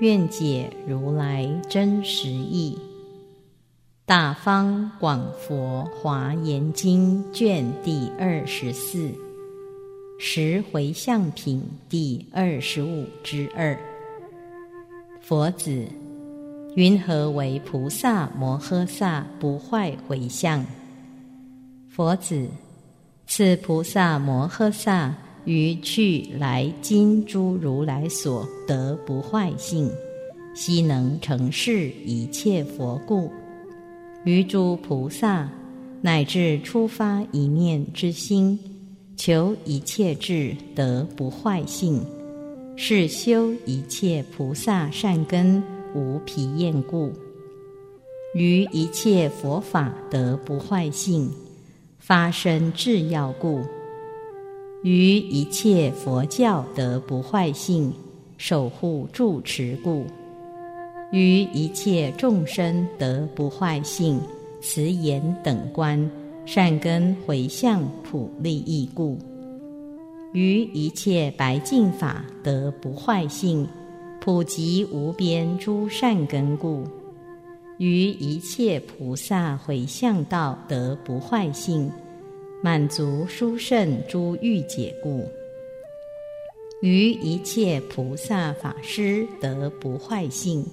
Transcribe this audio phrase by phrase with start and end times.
[0.00, 2.76] 愿解如来真实义，
[4.04, 9.14] 《大方广佛华严经》卷第二十四，
[10.18, 13.78] 十回向品第二十五之二。
[15.20, 15.86] 佛子，
[16.74, 20.66] 云何为菩萨摩诃萨不坏回向？
[21.88, 22.48] 佛子，
[23.28, 25.14] 此菩萨摩诃萨。
[25.44, 29.90] 于去来今诸如来所得不坏性，
[30.54, 33.30] 悉能成事一切佛故。
[34.24, 35.50] 于诸菩萨
[36.00, 38.58] 乃至出发一念之心，
[39.16, 42.02] 求一切智得不坏性，
[42.76, 45.62] 是修一切菩萨善根
[45.94, 47.12] 无疲厌故。
[48.34, 51.30] 于一切佛法得不坏性，
[51.98, 53.60] 发生智要故。
[54.84, 57.90] 于一切佛教得不坏性，
[58.36, 60.04] 守护住持故；
[61.10, 64.20] 于一切众生得不坏性，
[64.60, 65.98] 慈言等观
[66.44, 69.16] 善根回向普利益故；
[70.34, 73.66] 于一切白净法得不坏性，
[74.20, 76.84] 普及无边诸善根故；
[77.78, 81.90] 于一切菩萨回向道得不坏性。
[82.64, 85.22] 满足殊胜诸欲解故，
[86.80, 90.64] 于一切菩萨法师得不坏性；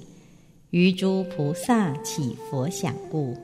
[0.69, 3.35] 于诸菩萨起佛想故，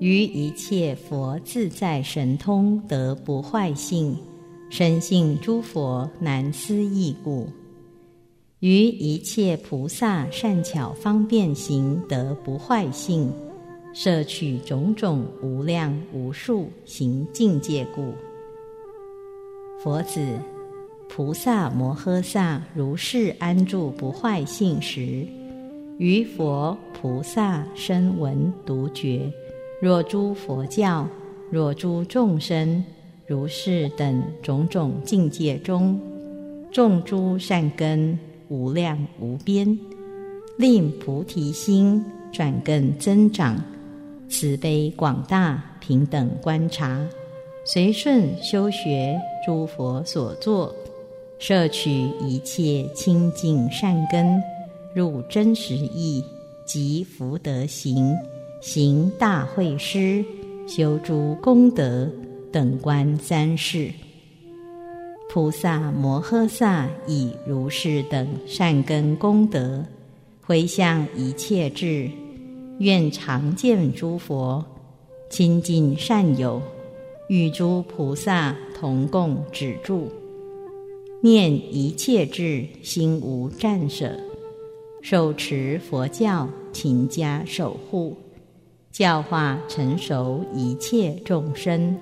[0.00, 4.14] 于一切佛自在神通得不坏性；
[4.68, 7.48] 深信诸佛难思议故，
[8.60, 13.32] 于一切菩萨善巧方便行得不坏性。
[13.96, 18.12] 摄取种种无量无数行境界故，
[19.82, 20.20] 佛子，
[21.08, 25.26] 菩萨摩诃萨如是安住不坏性时，
[25.96, 29.32] 于佛菩萨声闻独觉，
[29.80, 31.08] 若诸佛教，
[31.50, 32.84] 若诸众生，
[33.26, 35.98] 如是等种种境界中，
[36.70, 38.18] 种诸善根
[38.48, 39.66] 无量无边，
[40.58, 43.56] 令菩提心转更增长。
[44.28, 47.06] 慈悲广大，平等观察，
[47.64, 50.74] 随顺修学诸佛所作，
[51.38, 54.42] 摄取一切清净善根，
[54.94, 56.24] 入真实义
[56.64, 58.14] 及福德行，
[58.60, 60.24] 行大会师，
[60.66, 62.10] 修诸功德
[62.52, 63.90] 等观三世。
[65.28, 69.84] 菩萨摩诃萨以如是等善根功德，
[70.42, 72.10] 回向一切智。
[72.78, 74.62] 愿常见诸佛
[75.30, 76.60] 亲近善友，
[77.28, 80.10] 与诸菩萨同共止住，
[81.22, 84.20] 念一切智心无战舍，
[85.00, 88.14] 手持佛教勤加守护，
[88.92, 91.98] 教化成熟一切众生，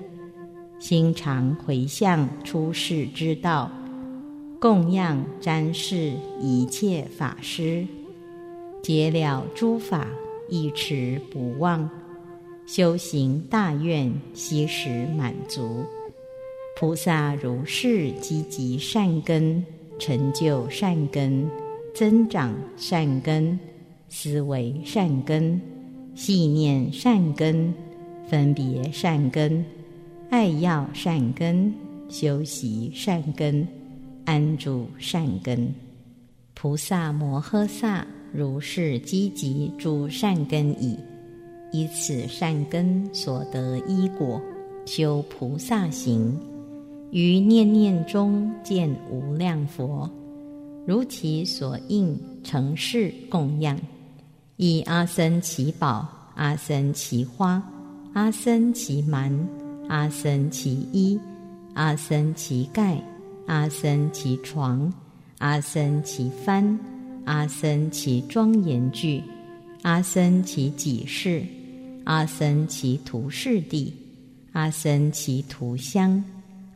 [0.77, 3.71] 心常回向出世之道，
[4.59, 6.11] 供养瞻视
[6.41, 7.87] 一切法师，
[8.83, 10.05] 结了诸法。
[10.49, 11.89] 一持不忘，
[12.67, 15.83] 修行大愿，悉时满足。
[16.77, 19.63] 菩萨如是积极善根，
[19.97, 21.49] 成就善根，
[21.93, 23.57] 增长善根，
[24.09, 25.59] 思维善根，
[26.15, 27.73] 信念善根，
[28.27, 29.65] 分别善根，
[30.29, 31.73] 爱要善根，
[32.09, 33.67] 修习善根，
[34.25, 35.73] 安住善根。
[36.53, 38.05] 菩萨摩诃萨。
[38.35, 40.99] 如是积集诸善根已，
[41.71, 44.41] 以此善根所得依果，
[44.85, 46.37] 修菩萨行，
[47.11, 50.09] 于念念中见无量佛，
[50.85, 53.79] 如其所应成事供养，
[54.57, 56.05] 以阿僧祇宝、
[56.35, 57.63] 阿僧祇花、
[58.13, 59.31] 阿僧祇蛮、
[59.87, 61.17] 阿僧祇衣、
[61.73, 63.01] 阿僧祇盖、
[63.45, 64.93] 阿僧祇床、
[65.37, 66.77] 阿僧祇幡。
[67.25, 69.21] 阿僧祇庄严具，
[69.81, 71.43] 阿僧祇己事，
[72.03, 73.93] 阿僧祇图事地，
[74.51, 76.23] 阿僧祇涂香，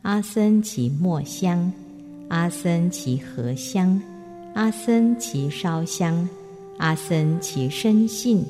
[0.02, 1.72] 阿僧祇末香，
[2.28, 4.00] 阿僧祇合香，
[4.54, 6.28] 阿僧祇烧香，
[6.78, 8.44] 阿僧其深信，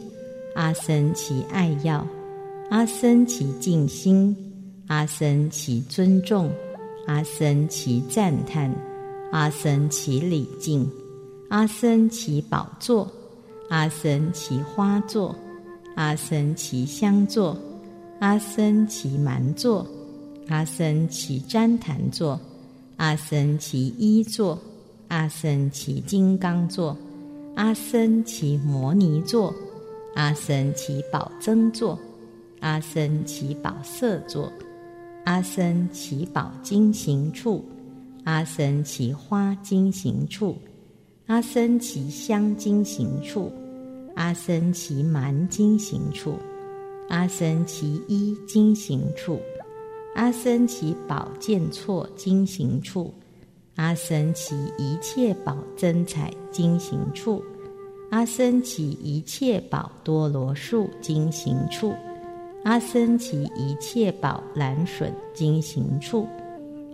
[0.54, 2.06] 阿僧其爱要，
[2.70, 4.34] 阿僧其静心，
[4.86, 6.50] 阿僧其尊重，
[7.06, 8.74] 阿僧其赞叹，
[9.32, 10.90] 阿僧其礼敬，
[11.50, 13.10] 阿僧其宝座，
[13.70, 15.34] 阿僧其花座，
[15.96, 17.56] 阿僧其香座，
[18.20, 19.84] 阿僧其蛮座，
[20.46, 22.38] 阿僧其旃檀座，
[22.98, 24.56] 阿僧其衣座，
[25.08, 26.96] 阿僧其金刚座。
[27.56, 29.52] 阿僧祇摩尼座，
[30.14, 31.98] 阿僧祇宝增座，
[32.60, 34.52] 阿僧祇宝色座，
[35.24, 37.64] 阿僧祇宝金行处，
[38.22, 40.56] 阿僧祇花金行处，
[41.30, 43.52] 阿僧祇香金行处，
[44.16, 46.34] 阿僧祇蛮金行处，
[47.08, 49.40] 阿僧祇衣金行处，
[50.16, 53.14] 阿僧祇宝剑错金行处。
[53.76, 57.40] 阿僧祇一切宝增彩经行处，
[58.10, 61.94] 阿僧祇一切宝多罗树经行处，
[62.64, 66.26] 阿僧祇一切宝蓝笋经行处，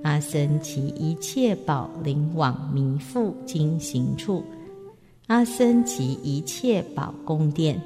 [0.07, 4.45] 阿僧祇一切宝灵网弥覆经行处，
[5.27, 7.83] 阿僧祇一切宝宫殿，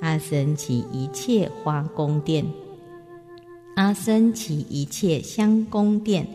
[0.00, 2.44] 阿僧祇一切花宫殿，
[3.76, 6.26] 阿僧祇一切香宫殿。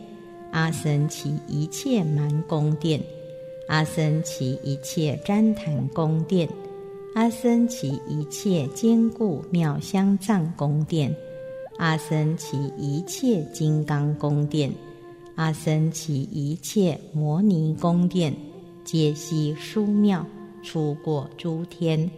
[0.52, 2.98] 阿僧祇一切蛮宫殿，
[3.68, 6.48] 阿僧祇一切旃檀宫殿，
[7.14, 11.14] 阿僧祇一切坚固妙香藏宫殿，
[11.76, 14.72] 阿僧祇一切金刚宫殿，
[15.36, 18.34] 阿僧祇一切摩尼宫殿，
[18.84, 20.26] 皆悉殊妙，
[20.62, 22.10] 出过诸天。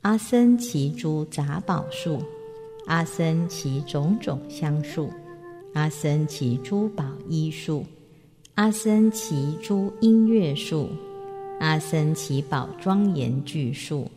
[0.00, 2.18] 阿僧祇诸杂宝树，
[2.86, 5.10] 阿僧祇种种香树。
[5.74, 7.84] 阿僧祇珠宝衣树，
[8.54, 10.88] 阿僧祇诸音乐树，
[11.60, 14.10] 阿僧祇宝庄严具树，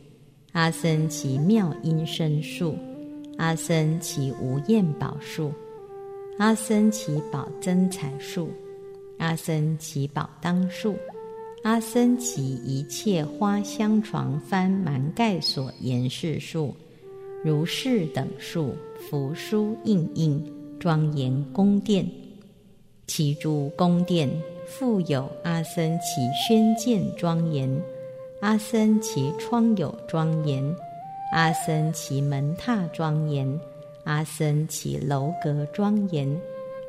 [0.53, 2.77] 阿僧祇妙音声树，
[3.37, 5.51] 阿僧祇无厌宝树，
[6.37, 8.49] 阿僧祇宝增彩树，
[9.17, 10.95] 阿僧祇宝当树，
[11.63, 16.75] 阿僧祇一切花香床幡蛮盖所严饰树，
[17.43, 20.43] 如是等数，扶书印印。
[20.79, 22.05] 庄严宫殿，
[23.07, 24.29] 其诸宫殿
[24.67, 27.81] 复有阿僧祇宣鉴庄严，
[28.41, 30.61] 阿僧祇窗有庄严，
[31.31, 33.47] 阿僧祇门榻庄严，
[34.05, 36.29] 阿僧祇楼阁庄严，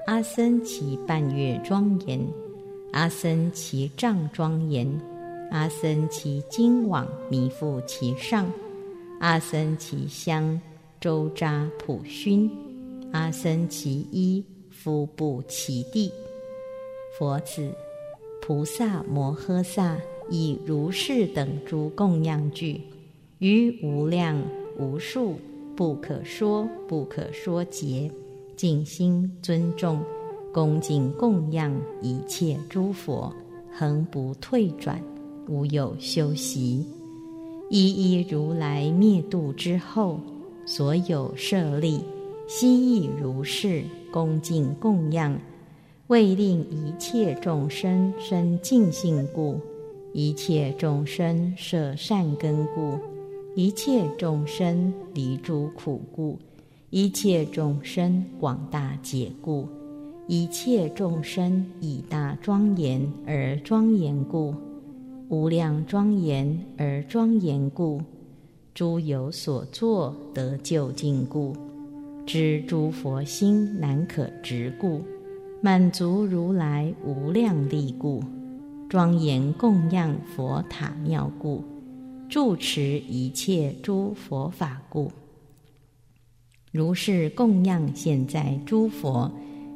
[0.07, 2.21] 阿僧祇半月庄严，
[2.93, 5.01] 阿僧祇帐庄严，
[5.53, 8.51] 阿僧祇金网弥覆其上，
[9.21, 10.61] 阿僧祇香
[11.01, 12.51] 周匝普熏。
[13.13, 16.13] 阿僧祇衣敷布其地，
[17.17, 17.71] 佛子
[18.43, 19.97] 菩萨摩诃萨
[20.29, 22.81] 以如是等诸供养具，
[23.39, 24.37] 于无量
[24.77, 25.39] 无数
[25.77, 28.11] 不可说不可说劫，
[28.57, 30.01] 尽心尊重
[30.53, 33.33] 恭敬供养一切诸佛，
[33.73, 35.03] 恒不退转，
[35.49, 36.87] 无有休息。
[37.71, 40.21] 一一如来灭度之后，
[40.65, 42.05] 所有舍利。
[42.47, 43.83] 心意如是，
[44.13, 45.37] 恭敬供养，
[46.09, 49.59] 为令一切众生生净性故，
[50.13, 52.99] 一切众生舍善根故，
[53.57, 56.37] 一切众生离诸苦故，
[56.91, 59.69] 一切众生广大解故，
[60.27, 64.53] 一切众生以大庄严而庄严故，
[65.29, 68.01] 无量庄严而庄严故，
[68.75, 71.55] 诸有所作得究竟故。
[72.27, 75.01] 知诸佛心难可执故，
[75.63, 78.21] 满足如来无量力故，
[78.89, 81.63] 庄严供养佛塔庙故，
[82.29, 85.11] 住持一切诸佛法故，
[86.73, 89.31] 如是供养现在诸佛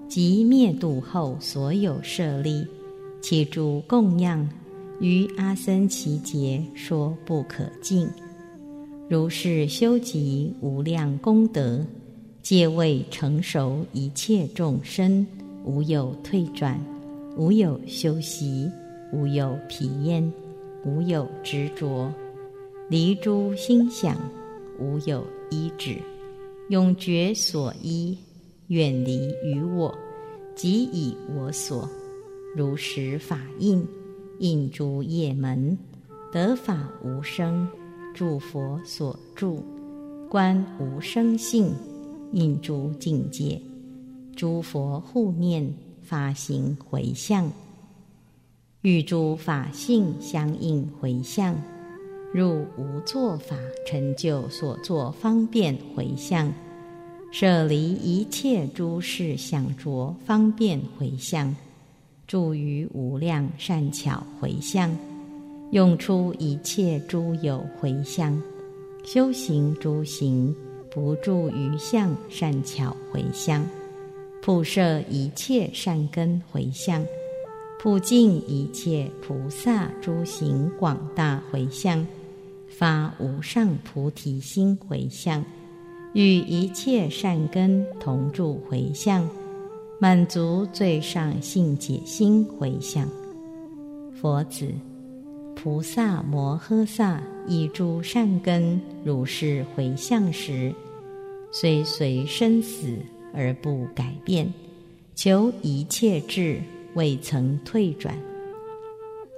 [0.08, 2.66] 及灭度后所有舍利，
[3.20, 4.48] 其诸供养
[5.00, 8.08] 于阿僧祇劫说不可尽，
[9.08, 11.84] 如是修集无量功德。
[12.40, 15.26] 皆为成熟一切众生，
[15.64, 16.80] 无有退转，
[17.36, 18.70] 无有修习，
[19.12, 20.32] 无有疲厌，
[20.84, 22.10] 无有执着，
[22.88, 24.16] 离诸心想，
[24.78, 25.98] 无有依止，
[26.70, 28.16] 永绝所依，
[28.68, 29.94] 远离于我，
[30.54, 31.86] 即以我所，
[32.56, 33.86] 如实法印，
[34.38, 35.76] 印诸业门，
[36.32, 37.68] 得法无生，
[38.14, 39.62] 诸佛所住，
[40.30, 41.72] 观无生性。
[42.32, 43.60] 印诸境界，
[44.36, 47.50] 诸佛护念，发行回向，
[48.82, 51.54] 与诸法性相应回向，
[52.32, 53.56] 入无作法，
[53.86, 56.52] 成就所作方便回向，
[57.32, 61.54] 舍离一切诸事想着方便回向，
[62.26, 64.94] 住于无量善巧回向，
[65.70, 68.40] 用出一切诸有回向，
[69.04, 70.54] 修行诸行
[70.90, 73.64] 不住于相善巧回向，
[74.42, 77.02] 普摄一切善根回向。
[77.80, 82.04] 普尽一切菩萨诸行广大回向，
[82.68, 85.44] 发无上菩提心回向，
[86.12, 89.28] 与一切善根同住回向，
[90.00, 93.08] 满足最上性解心回向。
[94.20, 94.68] 佛子，
[95.56, 100.72] 菩萨摩诃萨以诸善根如是回向时，
[101.50, 102.96] 虽随生死
[103.34, 104.52] 而不改变，
[105.14, 106.60] 求一切智。
[106.94, 108.18] 未曾退转，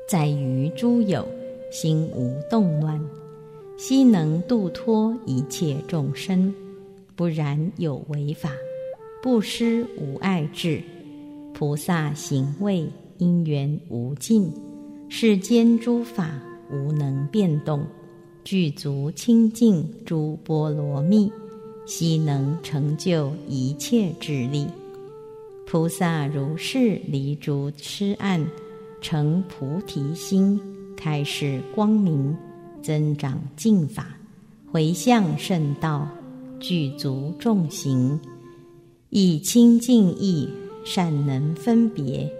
[0.08, 1.26] 在于诸有
[1.70, 2.98] 心无动乱，
[3.82, 6.52] 悉能度脱一切众生。
[7.16, 8.52] 不然有为法，
[9.22, 10.82] 不失无碍智。
[11.54, 14.52] 菩萨行位因缘无尽，
[15.08, 16.38] 世间诸法
[16.70, 17.82] 无能变动，
[18.44, 21.32] 具足清净诸波罗蜜，
[21.86, 24.66] 悉能成就一切智力。
[25.66, 28.46] 菩萨如是离诸痴暗，
[29.00, 30.60] 成菩提心，
[30.94, 32.36] 开示光明，
[32.82, 34.16] 增长净法，
[34.70, 36.08] 回向圣道，
[36.58, 38.18] 具足众行，
[39.10, 40.48] 以清净意
[40.84, 42.30] 善能分别，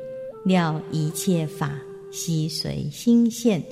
[0.44, 1.72] 了一切法
[2.10, 3.62] 悉随心现，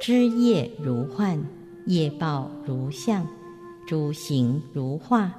[0.00, 1.38] 知业如幻，
[1.86, 3.26] 业报如相，
[3.86, 5.32] 诸行如化，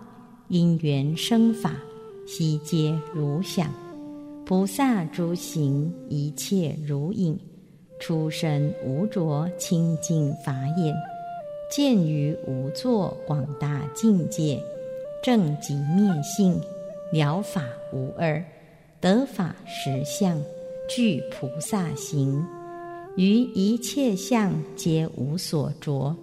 [0.50, 1.74] 因缘生法。
[2.26, 3.70] 悉皆如想，
[4.46, 7.38] 菩萨诸行一切如影，
[8.04, 10.94] 出生无着清净法眼，
[11.72, 14.62] 见于无作广大境界，
[15.24, 16.60] 正极灭性，
[17.14, 18.44] 了法无二，
[19.00, 20.38] 得法实相，
[20.90, 22.46] 具菩萨行，
[23.16, 26.14] 于一切相皆无所着，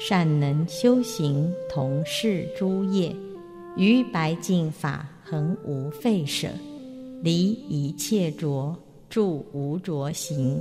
[0.00, 3.14] 善能修行同是诸业，
[3.76, 5.08] 于白净法。
[5.22, 6.48] 恒无废舍，
[7.22, 8.74] 离一切着，
[9.08, 10.60] 住无着行。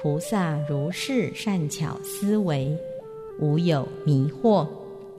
[0.00, 2.72] 菩萨如是善巧思维，
[3.40, 4.64] 无有迷惑，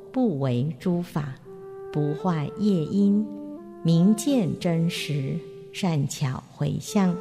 [0.09, 1.35] 不为诸法，
[1.91, 3.27] 不坏业因，
[3.83, 5.37] 明见真实，
[5.73, 7.13] 善巧回向，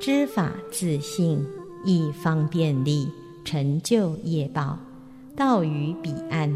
[0.00, 1.46] 知法自信，
[1.84, 3.06] 亦方便力，
[3.44, 4.78] 成就业报，
[5.36, 6.50] 到于彼岸。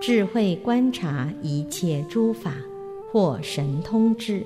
[0.00, 2.54] 智慧观察一切诸法，
[3.12, 4.42] 或神通智，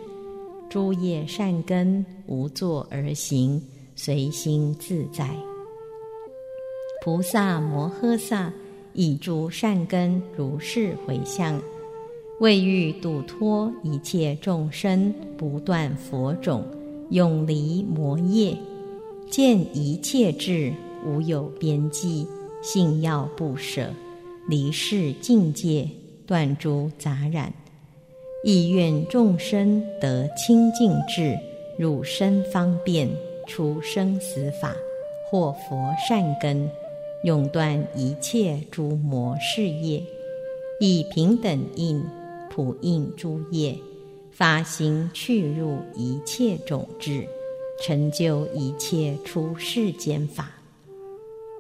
[0.69, 3.63] 诸业善根无作而行，
[4.01, 5.29] 随心自在。
[7.03, 8.53] 菩萨摩诃萨
[8.93, 11.61] 以诸善根如是回向，
[12.39, 16.65] 为欲度脱一切众生，不断佛种，
[17.11, 18.57] 永离魔业，
[19.29, 20.73] 见一切智
[21.05, 22.25] 无有边际，
[22.63, 23.91] 信要不舍。
[24.47, 25.89] 离世境界，
[26.25, 27.53] 断诸杂染，
[28.45, 31.37] 意愿众生得清净智，
[31.77, 33.09] 入身方便，
[33.49, 34.77] 出生死法，
[35.29, 36.71] 获佛善根，
[37.25, 40.01] 永断一切诸魔事业，
[40.79, 42.01] 以平等印
[42.49, 43.77] 普印诸业，
[44.31, 47.27] 发心去入一切种智，
[47.83, 50.53] 成就一切出世间法。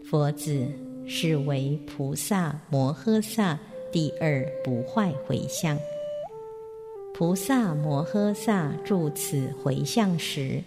[0.08, 0.64] 佛子。
[1.10, 3.58] 是为菩萨摩诃萨
[3.90, 5.78] 第二不坏回向。
[7.14, 10.62] 菩萨摩诃萨住此回向时，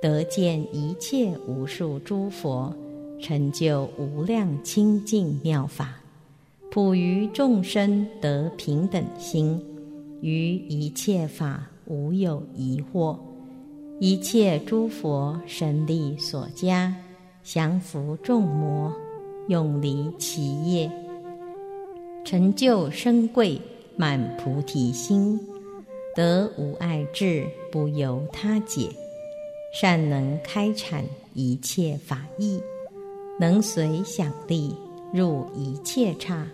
[0.00, 2.74] 得见一切无数诸佛，
[3.20, 6.00] 成就无量清净妙法，
[6.70, 9.60] 普于众生得平等心，
[10.20, 13.16] 于一切法无有疑惑，
[13.98, 16.94] 一切诸佛神力所加，
[17.42, 18.92] 降伏众魔。
[19.48, 20.92] 永离其业，
[22.22, 23.58] 成就生贵
[23.96, 25.40] 满菩提心，
[26.14, 28.90] 得无碍智，不由他解，
[29.72, 31.02] 善能开阐
[31.34, 32.60] 一切法义，
[33.38, 34.74] 能随想力
[35.12, 36.46] 入一切刹，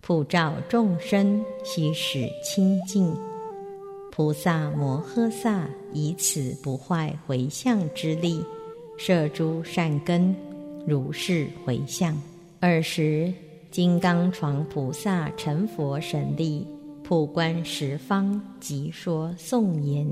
[0.00, 3.14] 普照众生，悉使清净。
[4.10, 8.44] 菩萨摩诃萨以此不坏回向之力，
[8.98, 10.34] 摄诸善根。
[10.86, 12.20] 如是回向，
[12.60, 13.32] 尔时
[13.70, 16.66] 金刚床菩萨成佛神力，
[17.04, 20.04] 普观十方，即说颂言：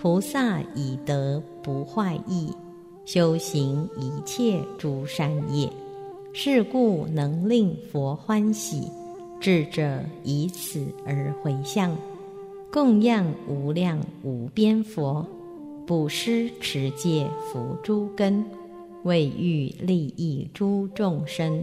[0.00, 2.54] 菩萨以德不坏意，
[3.04, 5.68] 修行一切诸善业，
[6.32, 8.88] 是故能令佛欢喜。
[9.40, 11.96] 智者以此而回向，
[12.72, 15.26] 供养无量无边佛，
[15.84, 18.44] 布施持戒福诸根，
[19.02, 21.60] 为欲利益诸众生，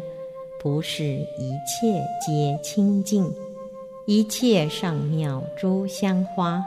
[0.62, 3.32] 普使一切皆清净。
[4.06, 6.62] 一切上妙诸香花，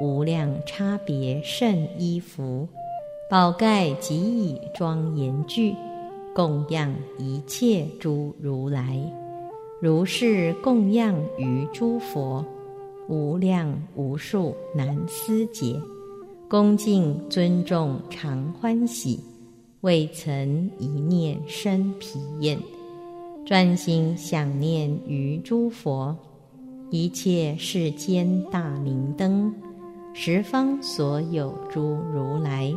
[0.00, 2.66] 无量差别甚衣服，
[3.28, 5.74] 宝盖及以庄严具，
[6.34, 8.98] 供养一切诸如来。
[9.78, 12.44] 如是供养于诸佛，
[13.08, 15.78] 无量无数难思劫，
[16.48, 19.20] 恭敬尊重常欢喜，
[19.82, 22.58] 未曾一念生疲厌，
[23.44, 26.16] 专心想念于诸佛，
[26.90, 29.54] 一切世间大明灯，
[30.12, 32.74] 十方所有诸如来，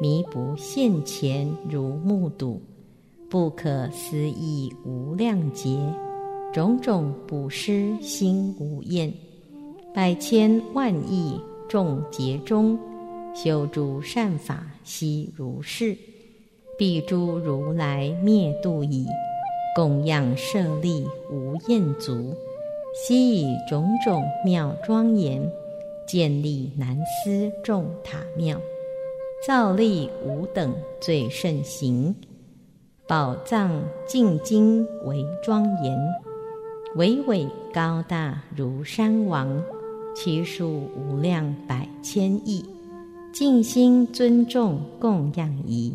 [0.00, 2.60] 弥不现前如目睹，
[3.28, 5.78] 不可思议无量劫。
[6.52, 9.12] 种种布施心无厌，
[9.94, 12.78] 百千万亿众劫中，
[13.34, 15.96] 修诸善法悉如是。
[16.78, 19.06] 彼诸如来灭度已，
[19.74, 22.34] 供养舍利无厌足，
[22.94, 25.42] 悉以种种妙庄严，
[26.06, 28.60] 建立南斯众塔庙，
[29.46, 32.14] 造立五等最胜行，
[33.08, 35.98] 宝藏净经为庄严。
[36.94, 39.62] 巍巍高大如山王，
[40.14, 42.64] 其数无量百千亿，
[43.32, 45.94] 尽心尊重供养仪，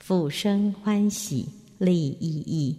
[0.00, 1.46] 复生欢喜
[1.78, 2.76] 利益益，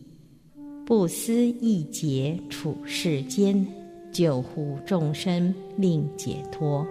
[0.85, 3.65] 不思一劫处世间，
[4.11, 6.85] 救护众生令解脱，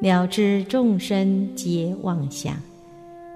[0.00, 2.56] 了知众生皆妄想，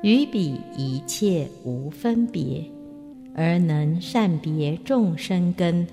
[0.02, 2.64] 与彼一切无分别，
[3.34, 5.86] 而能善别众生根。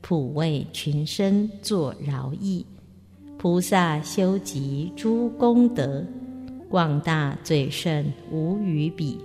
[0.00, 2.66] 普为群生作饶益，
[3.38, 6.04] 菩萨修集诸功德，
[6.68, 9.16] 广大最胜无与比，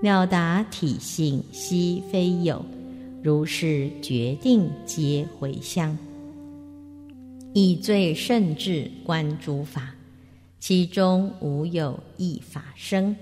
[0.00, 2.64] 了达体性悉非有，
[3.20, 5.98] 如是决定皆回向，
[7.54, 9.94] 以最胜智观诸法，
[10.58, 13.14] 其中无有一法生，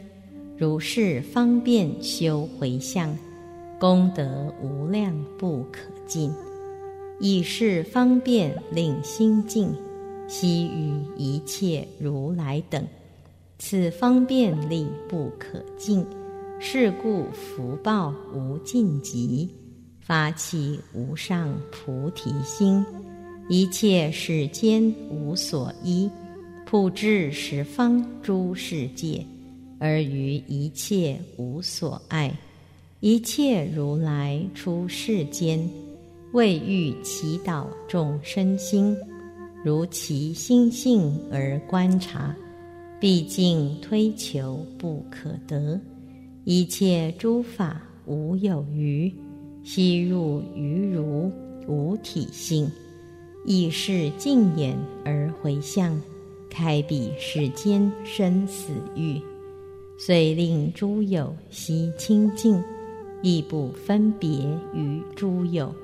[0.57, 3.16] 如是方便修回向，
[3.81, 6.33] 功德无量不可尽。
[7.19, 9.75] 以是方便令心净，
[10.29, 12.87] 悉与一切如来等，
[13.59, 16.07] 此方便力不可尽，
[16.61, 19.51] 是故福报无尽极，
[20.01, 22.87] 发起无上菩提心，
[23.53, 26.09] 一切世间无所依，
[26.65, 29.27] 普至十方诸世界，
[29.81, 32.33] 而于一切无所爱，
[33.01, 35.69] 一切如来出世间。
[36.33, 38.97] 为欲祈祷众生心，
[39.65, 42.33] 如其心性而观察，
[43.01, 45.77] 毕竟推求不可得。
[46.45, 49.13] 一切诸法无有余，
[49.65, 51.33] 悉入于如
[51.67, 52.71] 无体性，
[53.44, 56.00] 以是净眼而回向，
[56.48, 59.20] 开彼世间生死欲，
[59.98, 62.62] 遂令诸有悉清净，
[63.22, 64.29] 亦不分别
[64.74, 65.74] 于诸有。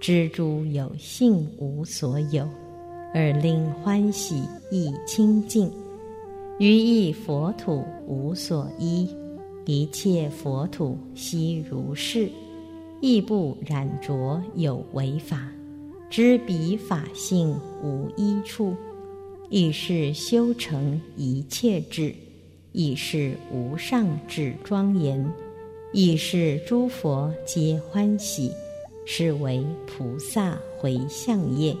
[0.00, 2.46] 知诸有性无所有，
[3.14, 5.70] 而令欢喜亦清净。
[6.58, 9.08] 于意佛土无所依，
[9.64, 12.30] 一切佛土悉如是，
[13.00, 15.50] 亦不染着有为法。
[16.16, 18.76] 知彼法性无一处，
[19.50, 22.14] 亦是修成一切智，
[22.70, 25.28] 亦是无上智庄严，
[25.92, 28.52] 亦是诸佛皆欢喜。
[29.04, 31.76] 是为菩萨回向业，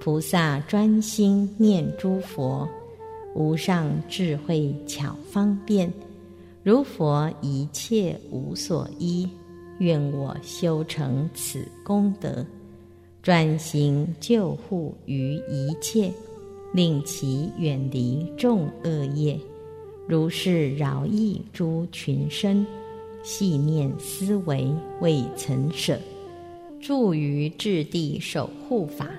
[0.00, 2.68] 菩萨专心念诸佛，
[3.34, 5.92] 无上智慧巧方便，
[6.62, 9.28] 如佛一切无所依，
[9.80, 12.46] 愿我修成此功德，
[13.26, 16.12] 专心救护于一切，
[16.72, 19.36] 令其远离众恶业，
[20.06, 22.64] 如是饶益诸群生，
[23.24, 25.98] 细念思维未曾舍。
[26.80, 29.10] 住于质地守护法，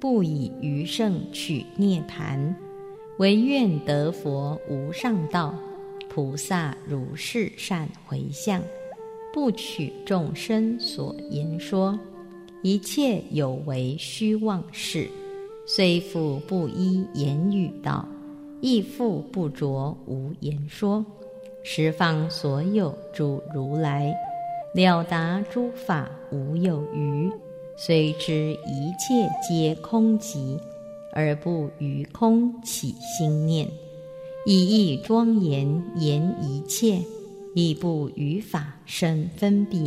[0.00, 2.56] 不以余胜取涅盘，
[3.18, 5.54] 唯愿得佛无上道。
[6.08, 8.60] 菩萨如是善回向，
[9.32, 11.96] 不取众生所言说，
[12.62, 15.08] 一切有为虚妄事，
[15.66, 18.06] 虽复不依言语道，
[18.60, 21.04] 亦复不着无言说。
[21.62, 24.12] 十方所有诸如来，
[24.74, 27.30] 了达诸法无有余，
[27.76, 30.58] 虽知一切皆空寂，
[31.12, 33.68] 而不于空起心念，
[34.46, 37.00] 以义庄严言一切，
[37.54, 39.78] 亦不于法生分别，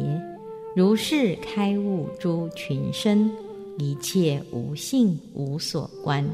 [0.74, 3.30] 如是开悟诸群生，
[3.78, 6.26] 一切无性无所观。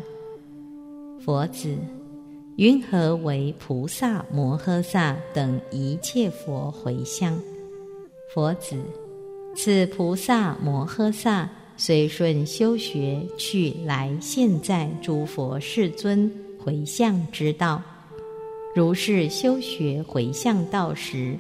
[1.20, 1.76] 佛子。
[2.58, 7.40] 云何为菩萨摩诃萨等一切佛回向？
[8.34, 8.76] 佛子，
[9.56, 17.80] 此菩萨摩诃萨随顺修学去来现在诸佛世尊回向之道，
[18.76, 21.38] 如是修学回向道时，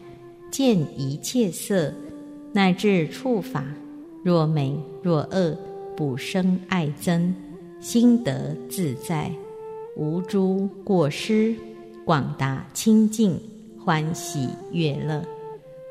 [0.51, 1.91] 见一切色，
[2.53, 3.65] 乃至触法，
[4.23, 5.57] 若美若恶，
[5.95, 7.33] 不生爱憎，
[7.79, 9.31] 心得自在。
[9.95, 11.55] 无诸过失，
[12.05, 13.39] 广达清净，
[13.83, 15.23] 欢喜悦乐，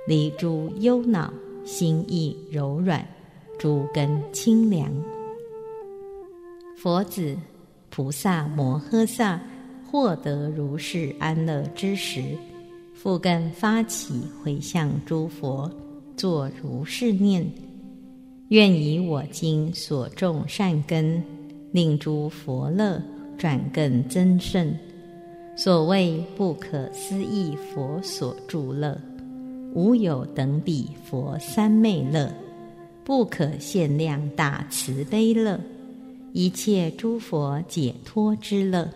[0.06, 1.32] 离诸忧恼，
[1.64, 3.04] 心意柔软，
[3.58, 4.90] 诸根清凉。
[6.76, 7.36] 佛子，
[7.90, 9.40] 菩萨摩诃萨
[9.90, 12.22] 获得如是安乐之时，
[12.94, 15.70] 复更发起回向诸佛，
[16.16, 17.46] 作如是念：
[18.48, 21.22] 愿以我今所种善根，
[21.72, 23.02] 令诸佛乐。
[23.38, 24.72] 转更增盛，
[25.58, 28.98] 所谓不可思议佛所助乐，
[29.74, 32.32] 无有等比佛三昧乐，
[33.04, 35.60] 不可限量大慈悲乐，
[36.32, 38.88] 一切诸佛解脱之乐，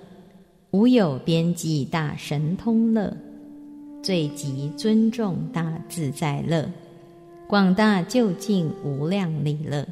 [0.71, 3.15] 无有边际大神通乐，
[4.03, 6.67] 最极尊重大自在乐，
[7.51, 9.85] 广大究竟无量利乐，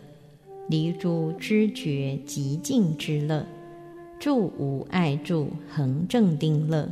[0.69, 3.45] 离诸知觉极尽之乐。
[4.21, 6.89] 住无碍住，恒正定乐；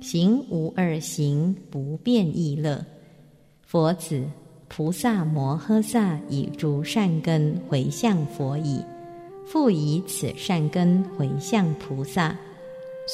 [0.00, 2.82] 行无二行，不变异乐。
[3.60, 4.24] 佛子，
[4.66, 8.80] 菩萨摩诃萨以诸善根回向佛已，
[9.46, 12.34] 复以此善根回向菩萨。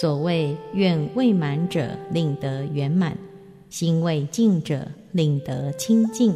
[0.00, 3.14] 所谓愿未满者，令得圆满；
[3.68, 6.32] 心未净者，令得清净；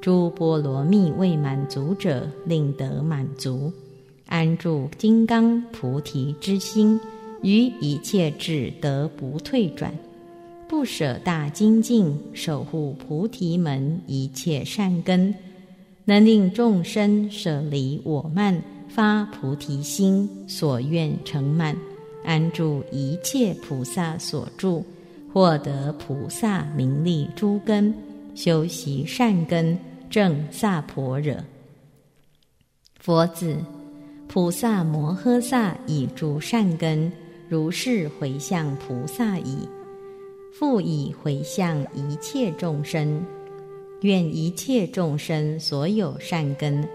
[0.00, 3.70] 诸波罗蜜未满足者，令得满足。
[4.26, 6.98] 安住金刚菩提之心，
[7.42, 9.92] 于一切智得不退转，
[10.68, 15.34] 不舍大精进，守护菩提门一切善根，
[16.04, 21.76] 能令众生舍离我慢，发菩提心，所愿成满，
[22.24, 24.82] 安住一切菩萨所住，
[25.32, 27.92] 获得菩萨名利诸根，
[28.34, 29.76] 修习善根，
[30.10, 31.42] 正萨婆惹。
[32.98, 33.56] 佛子。
[34.32, 37.10] 菩萨摩诃萨以诸善根，
[37.48, 39.68] 如是回向菩萨已，
[40.56, 43.20] 复以回向一切众生，
[44.02, 46.88] 愿一切众生所有善根，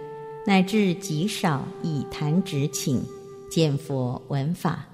[0.47, 3.03] 乃至极少以弹指请，
[3.51, 4.85] 见佛闻法，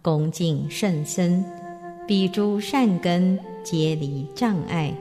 [0.00, 1.44] 恭敬甚深，
[2.06, 4.94] 彼诸善根皆离障碍，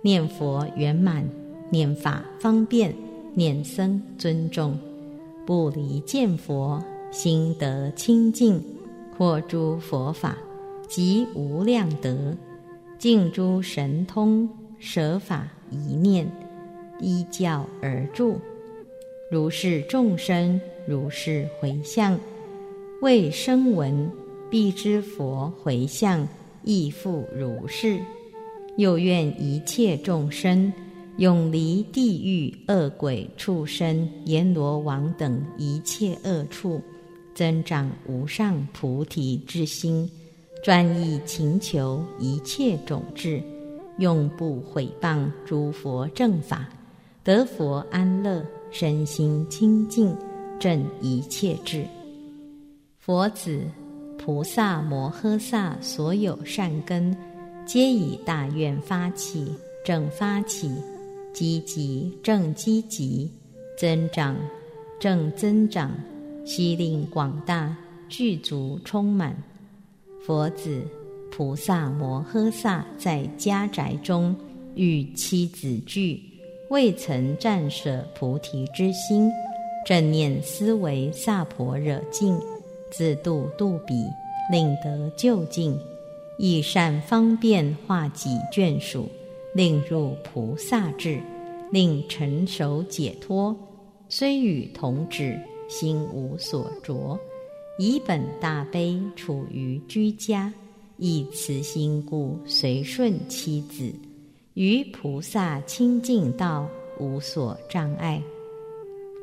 [0.00, 1.28] 念佛圆满，
[1.72, 2.94] 念法方便，
[3.32, 4.78] 念僧尊重。
[5.46, 8.62] 不离见佛，心得清净，
[9.16, 10.36] 获诸佛法，
[10.86, 12.36] 即无量德，
[12.98, 14.46] 尽诸神通，
[14.78, 16.30] 舍法一念，
[17.00, 18.36] 依教而住。
[19.30, 22.20] 如是众生，如是回向，
[23.00, 24.10] 为声闻，
[24.50, 26.28] 必知佛回向
[26.64, 27.98] 亦复如是。
[28.76, 30.70] 又愿一切众生。
[31.18, 36.80] 永离地狱恶鬼畜生阎罗王等一切恶处，
[37.34, 40.10] 增长无上菩提之心，
[40.62, 43.42] 专意勤求一切种智，
[43.98, 46.66] 永不毁谤诸佛正法，
[47.22, 50.16] 得佛安乐，身心清净，
[50.58, 51.84] 正一切智。
[52.98, 53.60] 佛子，
[54.18, 57.14] 菩萨摩诃萨所有善根，
[57.66, 59.52] 皆以大愿发起，
[59.84, 60.74] 正发起。
[61.32, 63.30] 积极正积极，
[63.76, 64.36] 增长
[65.00, 65.90] 正增长，
[66.44, 67.76] 悉令广大
[68.08, 69.36] 具足充满。
[70.24, 70.82] 佛子
[71.30, 74.36] 菩萨摩诃萨在家宅中
[74.74, 76.22] 与妻子聚，
[76.68, 79.30] 未曾暂舍菩提之心，
[79.86, 82.38] 正念思维萨婆惹境，
[82.90, 83.94] 自度度彼，
[84.50, 85.76] 令得究竟，
[86.38, 89.08] 以善方便化己眷属。
[89.54, 91.20] 令入菩萨智，
[91.70, 93.56] 令成熟解脱。
[94.08, 95.38] 虽与同止，
[95.68, 97.18] 心无所着。
[97.78, 100.52] 以本大悲处于居家，
[100.98, 103.90] 以慈心故，随顺妻子，
[104.54, 108.22] 于菩萨清净道无所障碍。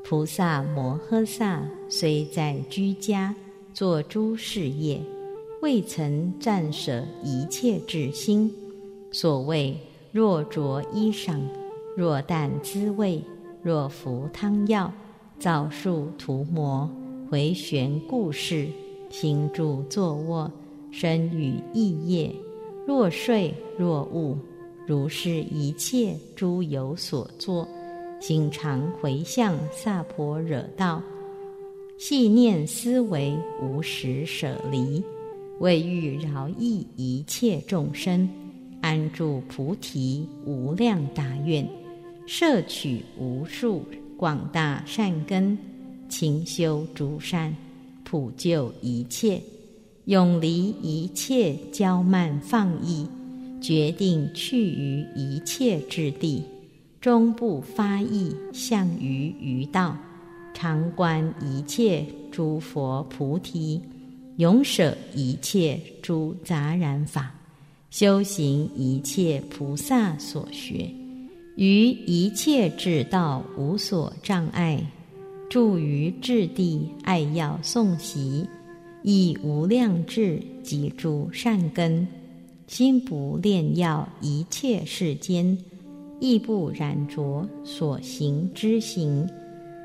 [0.03, 3.35] 菩萨摩诃萨虽在居家
[3.71, 4.99] 做诸事业，
[5.61, 8.51] 未曾暂舍一切智心。
[9.11, 9.77] 所谓
[10.11, 11.39] 若着衣裳，
[11.95, 13.21] 若啖滋味，
[13.61, 14.91] 若服汤药，
[15.37, 16.89] 造树涂抹，
[17.29, 18.67] 回旋故事，
[19.09, 20.51] 行住坐卧，
[20.89, 22.33] 身语意业，
[22.87, 24.35] 若睡若悟，
[24.87, 27.67] 如是一切诸有所作，
[28.19, 30.99] 心常回向萨婆惹道，
[31.99, 35.03] 细念思维无时舍离，
[35.59, 38.27] 为欲饶益一切众生。
[38.81, 41.67] 安住菩提无量大愿，
[42.25, 43.83] 摄取无数
[44.17, 45.57] 广大善根，
[46.07, 47.55] 勤修诸善，
[48.03, 49.41] 普救一切，
[50.05, 53.07] 永离一切骄慢放逸，
[53.61, 56.43] 决定去于一切之地，
[57.01, 59.95] 终不发意向于余道，
[60.53, 63.81] 常观一切诸佛菩提，
[64.37, 67.38] 永舍一切诸杂染法。
[67.89, 70.87] 修行一切菩萨所学，
[71.55, 74.85] 于一切智道无所障碍，
[75.49, 78.47] 住于智地爱要诵习，
[79.01, 82.07] 以无量智及诸善根，
[82.67, 85.57] 心不恋要一切世间，
[86.19, 89.27] 亦不染着所行之行，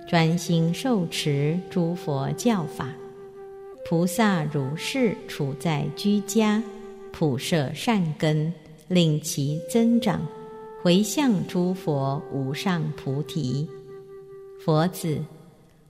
[0.06, 2.92] 专心受持诸佛教法。
[3.88, 6.62] 菩萨如是处在居家。
[7.16, 8.52] 普摄善根，
[8.88, 10.20] 令其增长，
[10.82, 13.68] 回向诸佛无上菩提。
[14.64, 15.20] 佛子，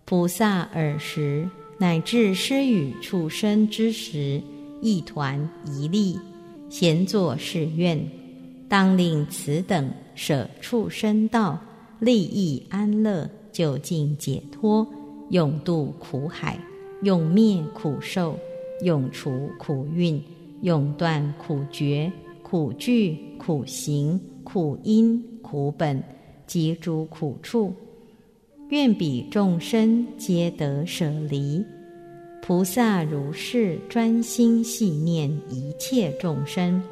[0.05, 4.39] 菩萨尔时乃至施与畜生之时，
[4.83, 6.19] 一团一粒，
[6.69, 7.99] 闲坐是愿：
[8.69, 11.59] 当令此等舍畜生道，
[12.01, 14.87] 利益安乐，究竟解脱，
[15.31, 16.59] 永渡苦海，
[17.01, 18.39] 永灭苦受，
[18.83, 20.23] 永除苦运。
[20.65, 22.11] 永断苦觉、
[22.43, 26.03] 苦具、苦行、苦因、苦本
[26.47, 27.71] 及诸苦处，
[28.71, 31.63] 愿彼众生皆得舍离。
[32.41, 36.83] 菩萨如是专心系念一切众生，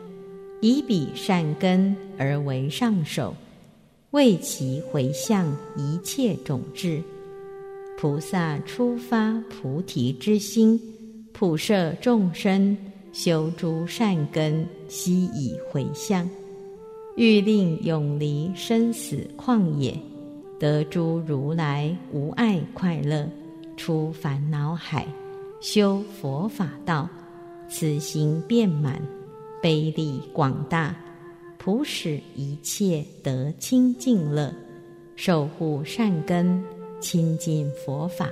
[0.61, 3.35] 以彼善根而为上首，
[4.11, 7.02] 为其回向一切种智。
[7.98, 10.78] 菩萨初发菩提之心，
[11.32, 12.76] 普摄众生。
[13.12, 16.27] 修诸善根，悉以回向；
[17.14, 19.94] 欲令永离生死旷野，
[20.59, 23.29] 得诸如来无碍快乐，
[23.77, 25.07] 出烦恼海，
[25.61, 27.07] 修佛法道，
[27.68, 28.98] 此心遍满，
[29.62, 30.96] 悲力广大，
[31.59, 34.51] 普使一切得清净乐，
[35.16, 36.64] 守护善根，
[36.98, 38.31] 亲近佛法，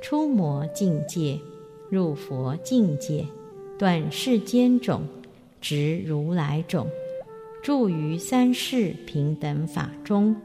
[0.00, 1.36] 出魔境界，
[1.90, 3.26] 入佛境界。
[3.82, 5.02] 断世间种，
[5.60, 6.86] 执如来种，
[7.64, 10.36] 住于三世平等法中。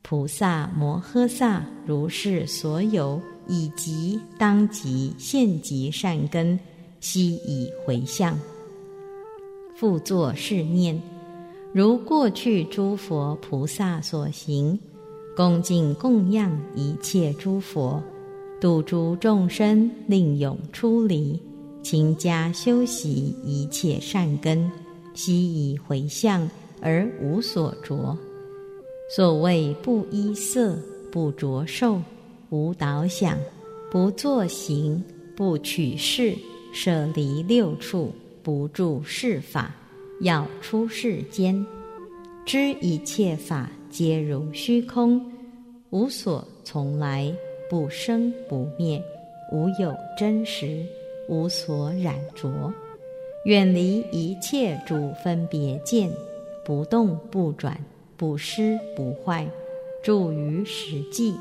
[0.00, 6.58] 菩萨摩诃萨如是所有以及当即现即善根，
[7.00, 8.34] 悉以回向。
[9.74, 10.98] 复作是念：
[11.74, 14.80] 如过去诸佛菩萨所行，
[15.36, 18.02] 恭敬供养一切诸佛，
[18.58, 21.38] 度诸众生，令永出离。
[21.82, 24.70] 勤加修习一切善根，
[25.14, 26.48] 悉以回向
[26.80, 28.16] 而无所着。
[29.14, 30.78] 所谓不依色，
[31.10, 32.00] 不着受，
[32.50, 33.36] 无导想，
[33.90, 35.02] 不作行，
[35.36, 36.34] 不取事，
[36.72, 39.74] 舍离六处，不住世法，
[40.20, 41.66] 要出世间，
[42.46, 45.20] 知一切法皆如虚空，
[45.90, 47.30] 无所从来，
[47.68, 49.02] 不生不灭，
[49.52, 50.86] 无有真实。
[51.28, 52.72] 无所染着，
[53.44, 56.10] 远离一切诸分别见，
[56.64, 57.78] 不动不转，
[58.16, 59.46] 不失不坏，
[60.02, 61.34] 住于实际，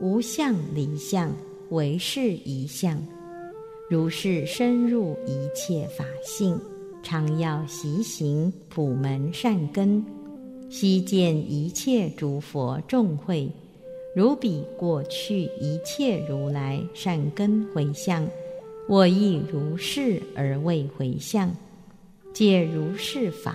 [0.00, 1.32] 无相离相，
[1.70, 3.00] 唯是一相。
[3.88, 6.58] 如是深入一切法性，
[7.02, 10.04] 常要习行普门善根，
[10.70, 13.50] 悉见一切诸佛众会，
[14.14, 18.26] 如彼过去一切如来善根回向。
[18.88, 21.54] 我亦如是而为回向，
[22.34, 23.54] 解如是法，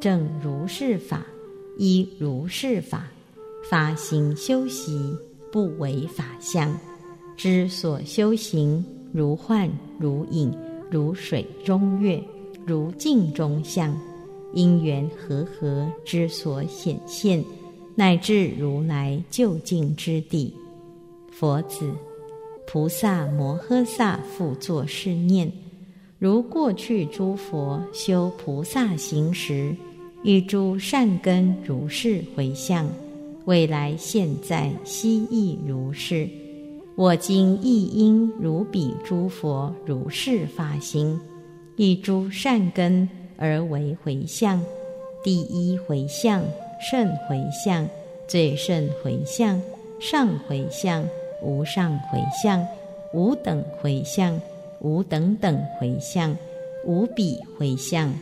[0.00, 1.24] 正如是法，
[1.78, 3.08] 依如是法，
[3.68, 5.16] 发心修习，
[5.50, 6.72] 不为法相。
[7.34, 10.52] 知所修行如幻如影，
[10.90, 12.22] 如水中月，
[12.66, 13.98] 如镜中像，
[14.52, 17.42] 因缘和合之所显现，
[17.94, 20.54] 乃至如来究竟之地。
[21.30, 21.90] 佛子，
[22.66, 25.50] 菩萨摩诃萨复作是念：
[26.18, 29.74] 如过去诸佛修菩萨行时，
[30.22, 32.86] 一诸善根如是回向；
[33.44, 36.28] 未来现在悉亦如是。
[36.94, 41.18] 我今亦应如彼诸佛如是发心，
[41.76, 44.62] 一诸善根而为回向。
[45.24, 46.42] 第一回向
[46.90, 47.88] 甚回向，
[48.28, 49.60] 最胜回向，
[50.00, 51.04] 上回向，
[51.42, 52.66] 无上回向，
[53.12, 54.40] 无等回向，
[54.80, 56.36] 无等等回向，
[56.86, 58.12] 无比回向，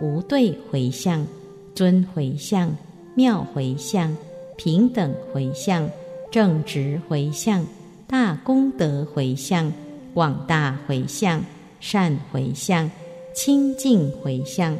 [0.00, 1.26] 无对回向，
[1.74, 2.70] 尊回向，
[3.14, 4.16] 妙回向，
[4.56, 5.88] 平等回向，
[6.30, 7.64] 正直回向。
[8.06, 9.72] 大功德回向，
[10.12, 11.44] 广大回向，
[11.78, 12.90] 善回向，
[13.32, 14.76] 清净回向，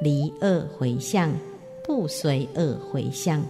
[0.00, 1.30] 离恶回向，
[1.84, 3.44] 不随恶回向。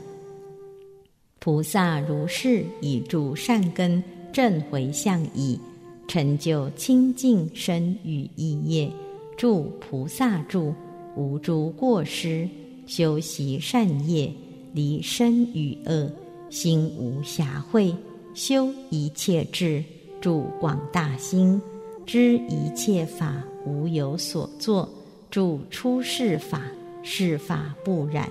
[1.41, 5.59] 菩萨如是以诸善根正回向已，
[6.07, 8.93] 成就清净身语意业，
[9.39, 10.75] 住菩萨住，
[11.17, 12.47] 无诸过失，
[12.87, 14.31] 修习善业，
[14.75, 16.11] 离身与恶，
[16.51, 17.95] 心无暇秽。
[18.35, 19.83] 修一切智，
[20.21, 21.61] 住广大心，
[22.05, 24.87] 知一切法无有所作，
[25.31, 26.63] 住出世法，
[27.03, 28.31] 世法不染，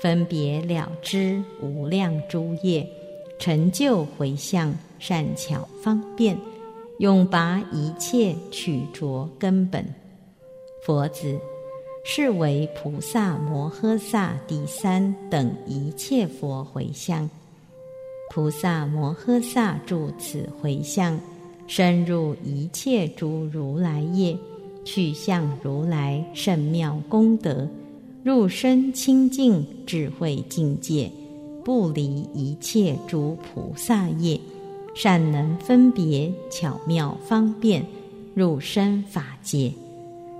[0.00, 2.88] 分别了知无量诸业，
[3.38, 6.36] 成就回向善巧方便，
[6.98, 9.84] 永拔一切取着根本。
[10.82, 11.38] 佛子，
[12.02, 17.28] 是为菩萨摩诃萨第三等一切佛回向。
[18.30, 21.20] 菩萨摩诃萨住此回向，
[21.66, 24.34] 深入一切诸如来业，
[24.82, 27.68] 去向如来甚妙功德，
[28.22, 31.10] 入身清净智慧境界，
[31.64, 34.40] 不离一切诸菩萨业，
[34.94, 37.84] 善能分别巧妙方便，
[38.34, 39.72] 入身法界，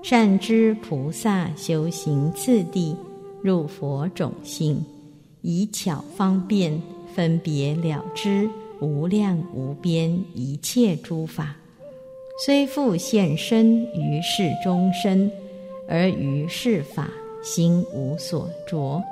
[0.03, 2.95] 善知菩萨修行次第，
[3.43, 4.85] 入佛种性，
[5.43, 6.81] 以巧方便。
[7.13, 8.49] 分别了知
[8.81, 11.57] 无量无边一切诸法，
[12.47, 15.29] 虽复现身于世中身，
[15.89, 17.11] 而于世法
[17.43, 19.03] 心无所着。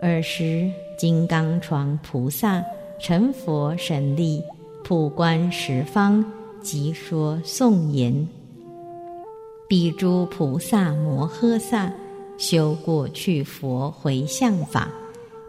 [0.00, 2.64] 尔时金刚床菩萨
[3.00, 4.42] 成佛神力，
[4.84, 6.24] 普观十方，
[6.62, 8.28] 即说颂言：
[9.68, 11.92] 彼诸菩萨摩诃萨
[12.36, 14.88] 修过去佛回向法。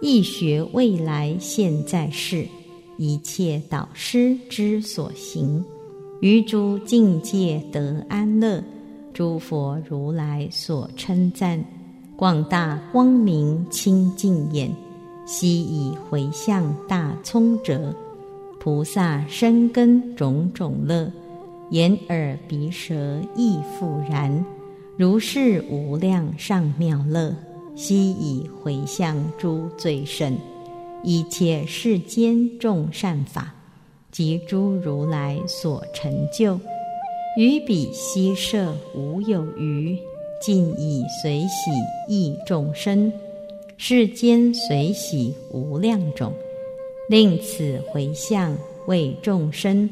[0.01, 2.47] 亦学未来现在世，
[2.97, 5.63] 一切导师之所行，
[6.21, 8.63] 于诸境界得安乐，
[9.13, 11.61] 诸佛如来所称赞，
[12.19, 14.69] 广大光明清净眼，
[15.25, 17.95] 悉以回向大聪者，
[18.59, 21.09] 菩萨深根种种乐，
[21.69, 24.45] 眼耳鼻舌亦复然，
[24.97, 27.33] 如是无量上妙乐。
[27.73, 30.37] 悉以回向诸最胜
[31.01, 33.53] 一切世间众善法，
[34.11, 36.59] 及诸如来所成就，
[37.37, 39.97] 于彼悉舍无有余，
[40.41, 41.71] 尽以随喜
[42.07, 43.11] 益众生。
[43.77, 46.33] 世间随喜无量种，
[47.09, 48.53] 令此回向
[48.87, 49.89] 为众生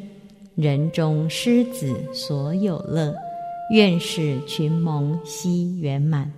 [0.55, 3.15] 人中狮子所有乐，
[3.71, 6.29] 愿使群蒙悉圆满。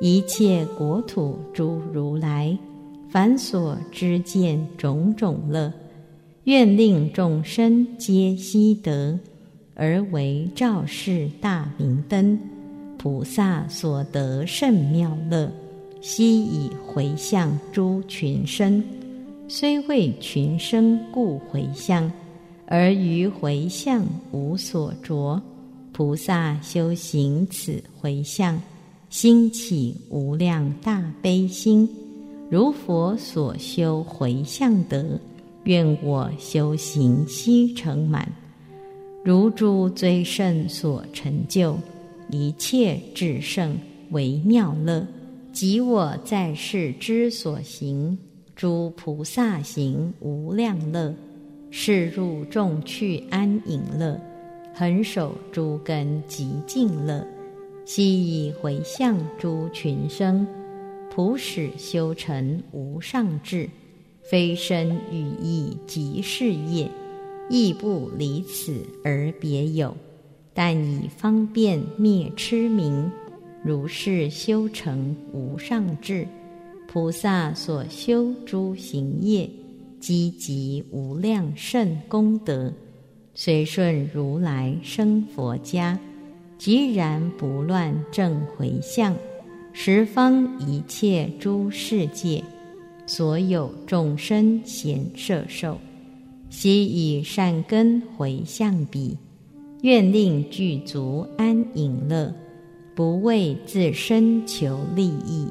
[0.00, 2.58] 一切国土诸如来，
[3.08, 5.72] 凡所知见种种乐，
[6.44, 9.16] 愿令众生皆悉得，
[9.76, 12.36] 而为照世大明灯。
[13.02, 15.50] 菩萨所得甚妙乐，
[16.00, 18.80] 悉以回向诸群生。
[19.48, 22.08] 虽为群生故回向，
[22.64, 25.42] 而于回向无所着。
[25.90, 28.56] 菩萨修行此回向。
[29.10, 31.88] 兴起无量大悲心，
[32.48, 35.04] 如佛所修回向德，
[35.64, 38.30] 愿我修行悉成满。
[39.24, 41.76] 如诸最胜所成就，
[42.32, 43.76] 一切至圣
[44.10, 45.06] 为妙乐，
[45.52, 48.18] 即我在世之所行，
[48.56, 51.14] 诸菩萨行无量乐，
[51.70, 54.18] 是入众趣安隐乐，
[54.74, 57.22] 恒守诸根极净乐。
[57.84, 60.46] 悉以回向诸群生，
[61.10, 63.68] 普使修成无上智，
[64.22, 66.88] 非身语意即是业，
[67.50, 68.74] 亦不离此
[69.04, 69.94] 而别有。
[70.54, 73.10] 但以方便灭痴名，
[73.62, 76.26] 如是修成无上智。
[76.86, 79.48] 菩萨所修诸行业，
[79.98, 82.70] 积集无量甚功德，
[83.34, 85.98] 随顺如来生佛家，
[86.58, 89.16] 即然不乱正回向，
[89.72, 92.44] 十方一切诸世界，
[93.06, 95.78] 所有众生贤摄受，
[96.50, 99.16] 悉以善根回向彼，
[99.82, 102.32] 愿令具足安隐乐，
[102.94, 105.46] 不为自身求利益。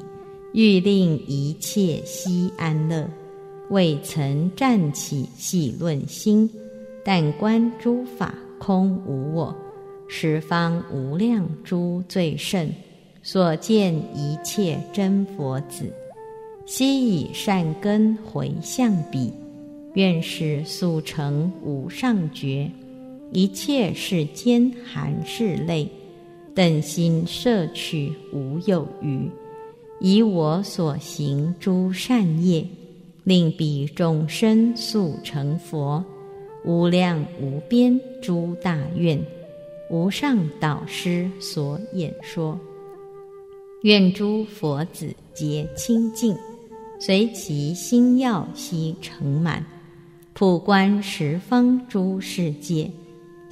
[0.54, 3.08] 欲令一切悉安乐，
[3.70, 6.48] 未曾暂起细论心，
[7.02, 9.54] 但观诸法空无我，
[10.08, 12.70] 十方无量诸最胜，
[13.22, 15.90] 所见一切真佛子，
[16.66, 19.32] 悉以善根回向彼，
[19.94, 22.70] 愿使速成无上觉，
[23.32, 25.88] 一切世间含是类，
[26.54, 29.28] 等心摄取无有余。
[30.00, 32.66] 以我所行诸善业，
[33.24, 36.04] 令彼众生速成佛，
[36.64, 39.18] 无量无边诸大愿，
[39.88, 42.58] 无上导师所演说。
[43.82, 46.36] 愿诸佛子皆清净，
[47.00, 49.64] 随其心要悉成满，
[50.34, 52.90] 普观十方诸世界，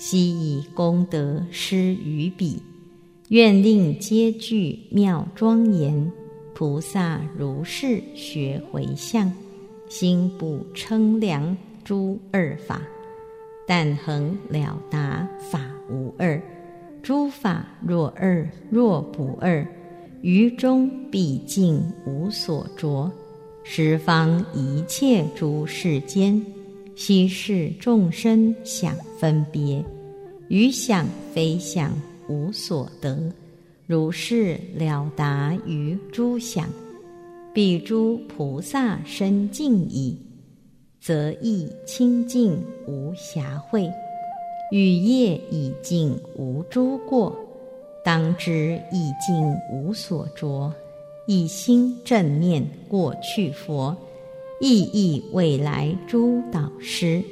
[0.00, 2.58] 悉以功德施于彼。
[3.28, 6.10] 愿令皆具妙庄严。
[6.54, 9.30] 菩萨如是学回向，
[9.90, 12.80] 心不称量诸二法，
[13.66, 16.42] 但恒了达法无二。
[17.02, 19.66] 诸法若二若不二，
[20.22, 23.12] 于中毕竟无所着。
[23.62, 26.44] 十方一切诸世间，
[27.00, 29.82] 悉是众生想分别，
[30.48, 31.90] 于想非想
[32.28, 33.32] 无所得。
[33.86, 36.68] 如是了达于诸想，
[37.54, 40.14] 彼诸菩萨身净矣，
[41.00, 43.90] 则亦清净无瑕秽，
[44.70, 47.34] 语业已尽无诸过，
[48.04, 49.42] 当知已尽
[49.72, 50.70] 无所着，
[51.26, 53.96] 一心正念过去佛，
[54.60, 57.24] 意义未来诸导师，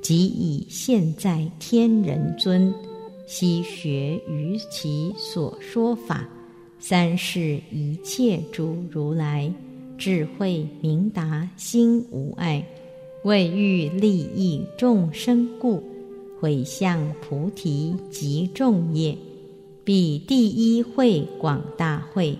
[0.00, 2.72] 即以现在天人尊。
[3.26, 6.28] 悉学于其所说法，
[6.78, 9.52] 三世一切诸如来
[9.98, 12.64] 智慧明达，心无碍，
[13.24, 15.82] 为欲利益众生故，
[16.38, 19.18] 回向菩提及众业，
[19.82, 22.38] 彼第一会广大会，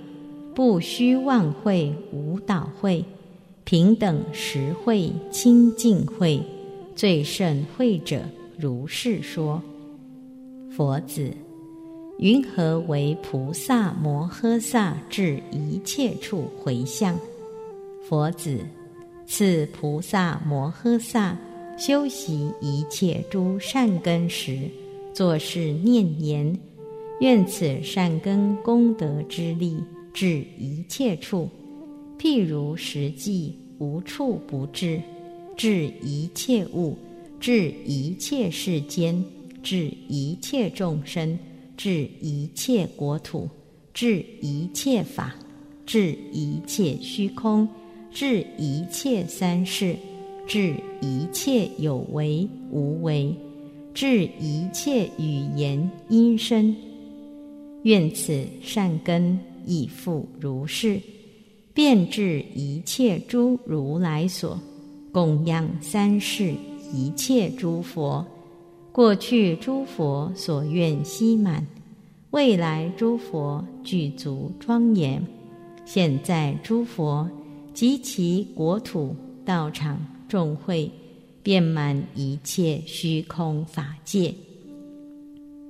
[0.55, 3.05] 不虚妄会无导会，
[3.71, 6.43] 平等实惠清净慧，
[6.97, 8.21] 最胜慧者
[8.59, 9.63] 如是说。
[10.73, 11.33] 佛子，
[12.19, 17.17] 云何为菩萨摩诃萨至一切处回向？
[18.09, 18.59] 佛子，
[19.25, 21.39] 次菩萨摩诃萨
[21.79, 24.69] 修习一切诸善根时，
[25.15, 26.59] 作是念言：
[27.21, 29.77] 愿此善根功德之力
[30.13, 31.49] 至一切处，
[32.21, 35.01] 譬如实际无处不至，
[35.57, 36.95] 至一切物，
[37.41, 39.25] 至一切世间。
[39.63, 41.39] 至一切众生，
[41.77, 43.49] 至一切国土，
[43.93, 45.35] 至一切法，
[45.85, 47.69] 至一切虚空，
[48.11, 49.95] 至一切三世，
[50.47, 53.35] 至一切有为无为，
[53.93, 56.75] 至一切语言音声。
[57.83, 60.99] 愿此善根亦复如是，
[61.81, 64.61] 遍治一切诸如来所，
[65.11, 66.53] 供养三世
[66.93, 68.23] 一切诸佛。
[68.93, 71.67] 过去诸佛所愿悉满，
[72.33, 75.27] 未来诸佛具足庄严，
[75.87, 77.27] 现在诸佛
[77.73, 80.91] 及其国土道场众会，
[81.43, 84.35] 遍满一切虚空法界。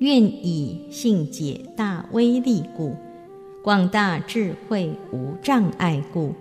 [0.00, 2.96] 愿以性解大威力故，
[3.62, 6.34] 广大智慧无障碍故，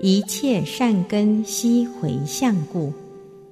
[0.00, 2.92] 一切善根悉回向故。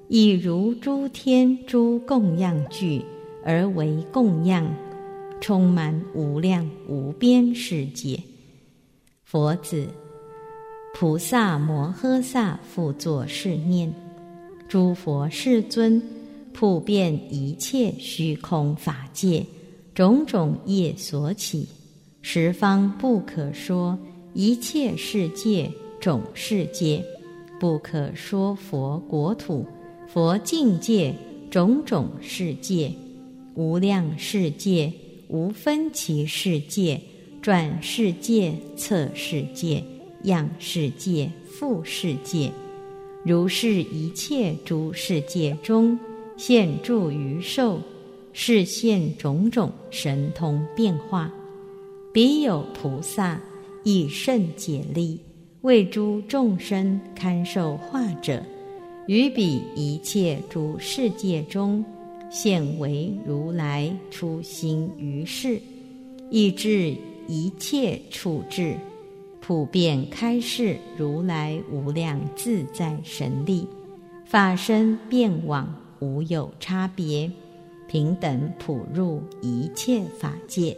[0.06, 3.04] 以如诸天诸供养具
[3.44, 4.64] 而为供养，
[5.40, 8.16] 充满无量无边世界。
[9.24, 9.88] 佛子，
[10.94, 13.92] 菩萨摩诃萨复作是念：
[14.68, 16.00] 诸佛世尊，
[16.52, 19.44] 普遍一切虚空法界，
[19.94, 21.66] 种种业所起，
[22.22, 23.98] 十方不可说
[24.34, 27.04] 一切世界种世界，
[27.58, 29.66] 不可说佛国土。
[30.06, 31.14] 佛境界
[31.50, 32.92] 种种世界，
[33.54, 34.92] 无量世界，
[35.28, 37.00] 无分其世界，
[37.40, 39.82] 转世界、测世界、
[40.24, 42.50] 样世界、复世界，
[43.24, 45.98] 如是一切诸世界中，
[46.36, 47.80] 现住于受，
[48.32, 51.32] 是现种种神通变化。
[52.12, 53.40] 彼有菩萨
[53.84, 55.20] 以甚解力，
[55.60, 58.42] 为诸众生堪受化者，
[59.06, 61.84] 于彼一切诸世界中，
[62.28, 65.60] 现为如来出心于世，
[66.30, 66.96] 以至
[67.28, 68.74] 一切处置，
[69.40, 73.68] 普遍开示如来无量自在神力，
[74.24, 77.30] 法身遍往，无有差别，
[77.86, 80.76] 平等普入一切法界。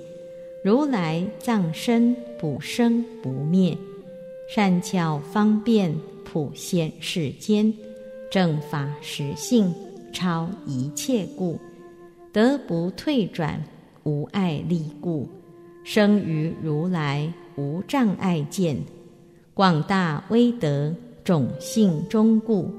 [0.65, 3.77] 如来藏身不生不灭，
[4.49, 5.93] 善巧方便
[6.25, 7.73] 普现世间，
[8.31, 9.75] 正法实性
[10.13, 11.59] 超一切故，
[12.33, 13.61] 得不退转，
[14.05, 15.29] 无碍力故，
[15.83, 18.77] 生于如来无障碍见，
[19.55, 20.95] 广大威德
[21.25, 22.71] 种性中故。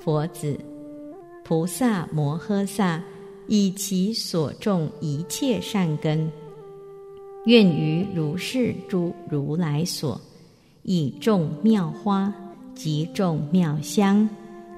[0.00, 0.56] 佛子，
[1.44, 3.02] 菩萨摩诃萨
[3.48, 6.30] 以其所种一切善根。
[7.46, 10.20] 愿于如是诸如来所，
[10.82, 12.32] 以种妙花，
[12.74, 14.28] 及种妙香，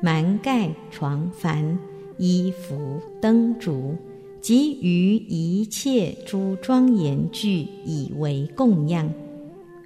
[0.01, 1.77] 蛮盖床幡，
[2.19, 3.97] 衣服灯烛，
[4.41, 9.13] 及于一切诸庄严具，以为供养。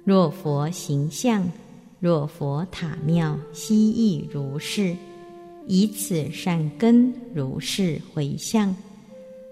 [0.03, 1.51] 若佛形象，
[1.99, 4.95] 若佛塔庙，悉亦如是。
[5.69, 8.73] 以此善根，如是回向。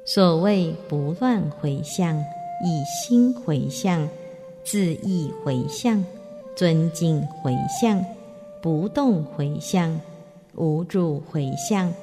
[0.05, 2.17] 所谓不乱回向。
[2.63, 4.07] 以心回向，
[4.63, 6.03] 自意回向，
[6.55, 8.03] 尊敬回向，
[8.61, 9.99] 不动回向，
[10.55, 11.93] 无住回向，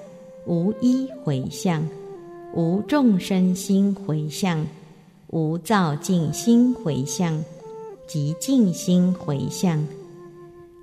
[0.46, 1.86] 无依回向，
[2.55, 4.66] 无众生心回向，
[5.28, 7.42] 无造净心回向，
[8.07, 9.82] 即净心回向。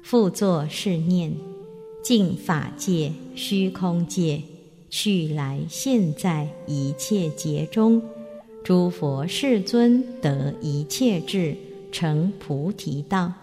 [0.01, 1.31] 复作是念：
[2.01, 4.41] 净法界、虚空界、
[4.89, 8.01] 去来现在一切劫中。
[8.63, 11.55] 诸佛世尊得一切智，
[11.91, 13.33] 成菩提道，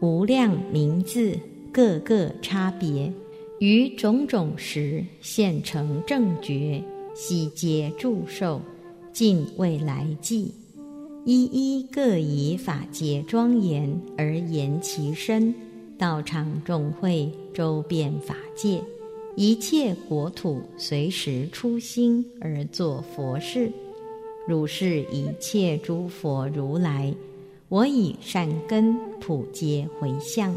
[0.00, 1.38] 无量名字，
[1.72, 3.10] 各个差别，
[3.60, 6.82] 于种种时现成正觉，
[7.14, 8.60] 悉皆祝寿，
[9.12, 10.52] 尽未来际，
[11.24, 15.54] 一一各以法界庄严而言其身，
[15.96, 18.82] 道场众会周遍法界，
[19.34, 23.72] 一切国土随时出心而作佛事。
[24.46, 27.14] 如是一切诸佛如来，
[27.68, 30.54] 我以善根普皆回向，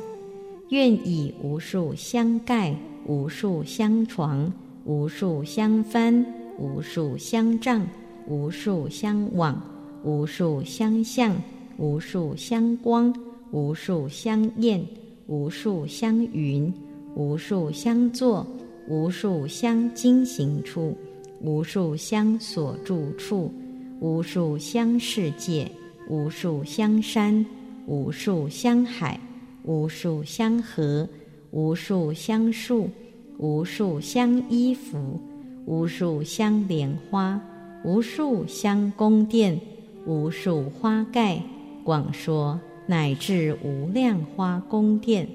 [0.70, 2.76] 愿以无数香盖、
[3.06, 4.52] 无数香床、
[4.86, 6.26] 无数香幡、
[6.58, 7.88] 无数香帐、
[8.28, 9.62] 无数香网、
[10.04, 11.36] 无数香像、
[11.78, 13.14] 无数香光、
[13.52, 14.84] 无数香焰、
[15.28, 16.74] 无数香云、
[17.16, 18.46] 无数香座、
[18.88, 20.98] 无数香经行处、
[21.40, 23.54] 无数香所住处。
[24.00, 25.72] 无数香世界，
[26.10, 27.46] 无数香山，
[27.88, 29.20] 无数香海，
[29.64, 31.08] 无数香河，
[31.52, 32.90] 无数香树，
[33.38, 35.20] 无数香衣服，
[35.66, 37.42] 无数香莲花，
[37.84, 39.60] 无数香宫殿，
[40.06, 41.42] 无数花盖，
[41.84, 45.28] 广说乃至无量花宫殿，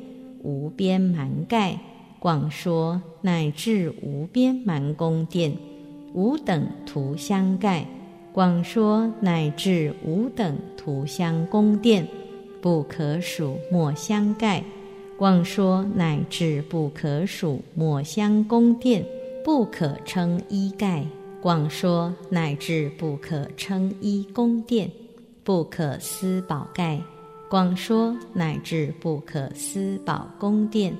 [0.43, 1.81] 无边蛮盖，
[2.19, 5.57] 广说乃至无边蛮宫殿，
[6.13, 7.87] 无等涂香盖。
[8.33, 12.07] 广说乃至无等涂香宫殿，
[12.61, 14.63] 不可数莫相盖；
[15.19, 19.05] 广说乃至不可数莫相宫殿，
[19.45, 21.05] 不可称衣盖；
[21.43, 24.89] 广说乃至不可称衣宫殿，
[25.43, 27.01] 不可思宝盖；
[27.49, 30.97] 广说乃至不可思宝宫殿，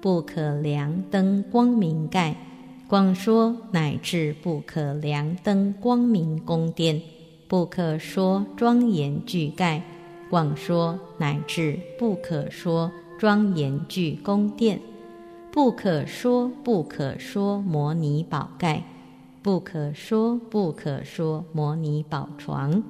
[0.00, 2.36] 不可量灯光明盖。
[2.90, 7.00] 广说乃至不可量灯光明宫殿，
[7.46, 9.80] 不可说庄严具盖；
[10.28, 14.80] 广说乃至不可说庄严具宫殿，
[15.52, 18.82] 不可说不可说摩尼宝盖，
[19.40, 22.82] 不可说不可说摩尼宝床，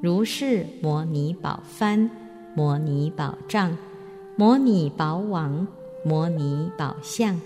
[0.00, 2.08] 如是摩尼宝幡、
[2.56, 3.76] 摩尼宝帐、
[4.36, 5.66] 摩尼宝网、
[6.02, 7.38] 摩尼宝相。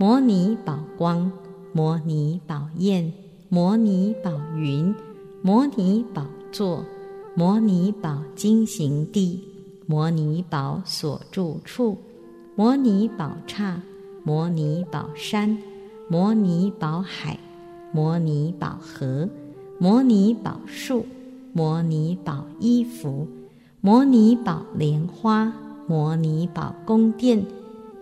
[0.00, 1.28] 摩尼宝光，
[1.72, 3.12] 摩尼宝焰，
[3.48, 4.94] 摩尼宝云，
[5.42, 6.84] 摩尼宝座，
[7.34, 9.42] 摩尼宝经行地，
[9.86, 11.98] 摩尼宝所住处，
[12.54, 13.82] 摩尼宝刹，
[14.22, 15.58] 摩尼宝山，
[16.06, 17.36] 摩尼宝海，
[17.90, 19.28] 摩尼宝盒、
[19.80, 21.04] 摩尼宝树、
[21.52, 23.26] 摩尼宝衣服、
[23.80, 25.52] 摩尼宝莲花、
[25.88, 27.44] 摩尼宝宫殿，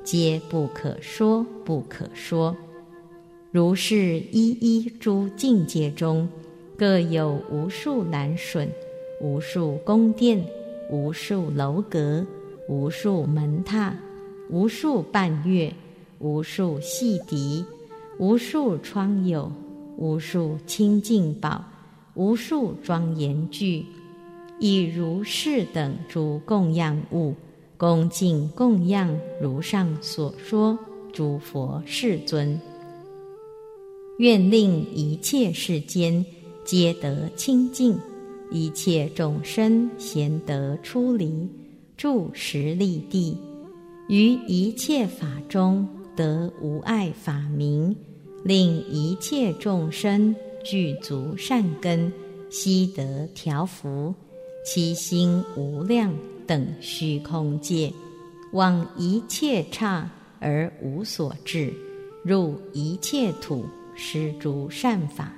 [0.06, 2.56] 皆不可说不可说。
[3.50, 6.28] 如是一一诸境界中，
[6.78, 8.70] 各有无数蓝笋、
[9.20, 10.46] 无数宫殿、
[10.88, 12.24] 无数楼阁、
[12.68, 13.92] 无数门榻、
[14.48, 15.74] 无数半月、
[16.20, 17.64] 无数细笛、
[18.18, 19.50] 无数窗友。
[19.98, 21.64] 无数清净宝，
[22.12, 23.86] 无数庄严具，
[24.60, 27.34] 以如是等诸供养物，
[27.78, 30.78] 恭敬供养如上所说
[31.12, 32.58] 诸佛世尊。
[34.18, 36.24] 愿令一切世间
[36.64, 37.98] 皆得清净，
[38.50, 41.46] 一切众生贤得出离，
[41.98, 43.36] 住十利地，
[44.08, 47.94] 于一切法中得无碍法名。
[48.42, 52.12] 令一切众生具足善根，
[52.48, 54.14] 悉得调伏，
[54.64, 56.14] 其心无量
[56.46, 57.92] 等虚空界，
[58.52, 61.72] 往一切刹而无所至，
[62.22, 65.32] 入一切土施诸善法，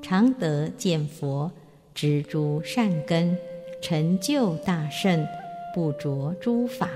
[0.00, 1.50] 常得见佛，
[1.94, 3.36] 知诸善根，
[3.82, 5.26] 成就大圣，
[5.74, 6.90] 不着诸法，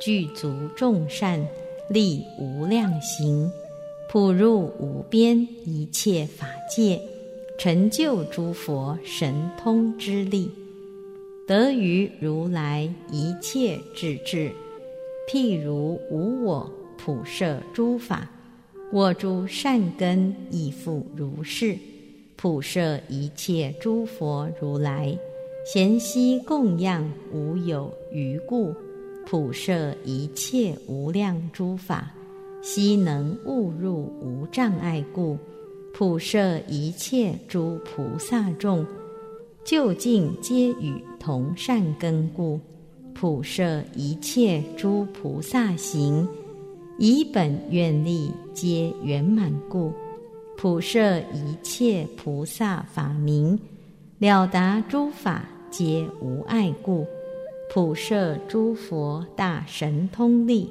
[0.00, 1.44] 具足众善，
[1.88, 3.50] 立无量行。
[4.08, 7.00] 普入无边一切法界，
[7.58, 10.48] 成就诸佛神通之力，
[11.46, 14.50] 得于如来一切智智。
[15.30, 16.68] 譬如无我
[16.98, 18.28] 普摄诸法，
[18.92, 21.76] 我诸善根亦复如是，
[22.36, 25.16] 普摄一切诸佛如来，
[25.72, 28.74] 贤悉供养无有余故，
[29.24, 32.12] 普摄一切无量诸法。
[32.62, 35.38] 悉能悟入无障碍故，
[35.94, 38.84] 普摄一切诸菩萨众，
[39.66, 42.60] 究竟皆与同善根故，
[43.12, 46.24] 普摄一切诸菩萨行，
[47.00, 49.92] 以本愿力皆圆满故，
[50.56, 53.58] 普摄一切菩萨法名，
[54.20, 57.04] 了达诸法皆无碍故，
[57.74, 60.70] 普摄诸佛大神通力。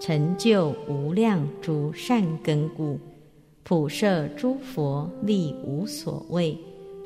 [0.00, 2.98] 成就无量诸善根故，
[3.62, 6.58] 普摄诸佛力无所谓，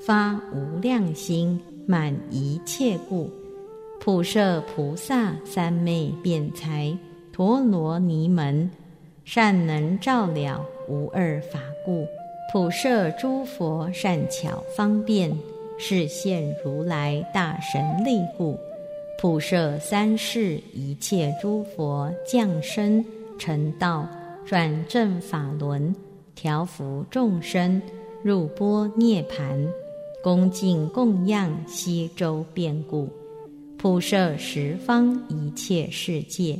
[0.07, 3.31] 发无量心满一切故，
[3.99, 6.95] 普摄菩萨三昧辩才
[7.33, 8.71] 陀罗尼门，
[9.25, 12.07] 善能照了无二法故，
[12.53, 15.35] 普摄诸佛善巧方便，
[15.79, 18.59] 示现如来大神力故。
[19.19, 23.03] 普摄三世一切诸佛降生
[23.39, 24.07] 成道
[24.45, 25.95] 转正法轮
[26.35, 27.81] 调伏众生
[28.23, 29.67] 入波涅盘。
[30.25, 33.07] 恭敬供养西周变故
[33.77, 36.59] 普摄十方一切世界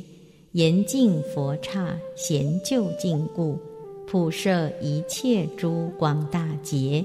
[0.51, 3.57] 严净佛刹贤究竟故
[4.05, 7.03] 普摄一切诸广大劫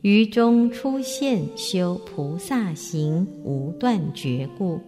[0.00, 4.80] 于中出现修菩萨行无断绝故。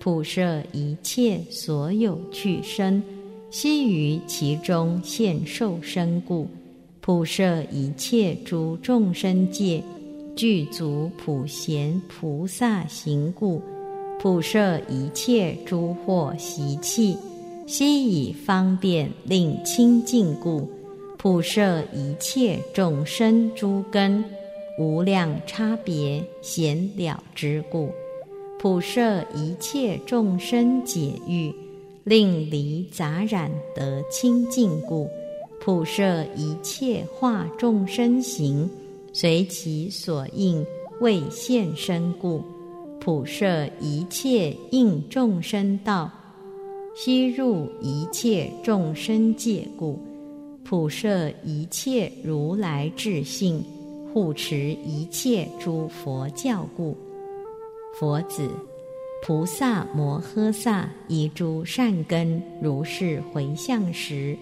[0.00, 3.02] 普摄一切所有去生，
[3.50, 6.46] 悉于其中现受身故；
[7.02, 9.82] 普摄一切诸众生界，
[10.34, 13.60] 具足普贤菩萨行故；
[14.18, 17.16] 普摄一切诸惑习气，
[17.66, 20.66] 悉以方便令清净故；
[21.18, 24.24] 普摄一切众生诸根，
[24.78, 27.90] 无量差别显了之故。
[28.58, 31.52] 普摄一切众生解欲，
[32.04, 35.06] 令离杂染得清净故；
[35.60, 38.68] 普摄一切化众生行，
[39.12, 40.64] 随其所应
[41.00, 42.42] 为现身故；
[42.98, 46.10] 普摄一切应众生道，
[46.94, 49.98] 悉入一切众生界故；
[50.64, 53.62] 普摄一切如来智性，
[54.12, 56.96] 护持一切诸佛教故。
[58.00, 58.48] 佛子，
[59.22, 64.34] 菩萨摩诃萨以诸善根如是回向时，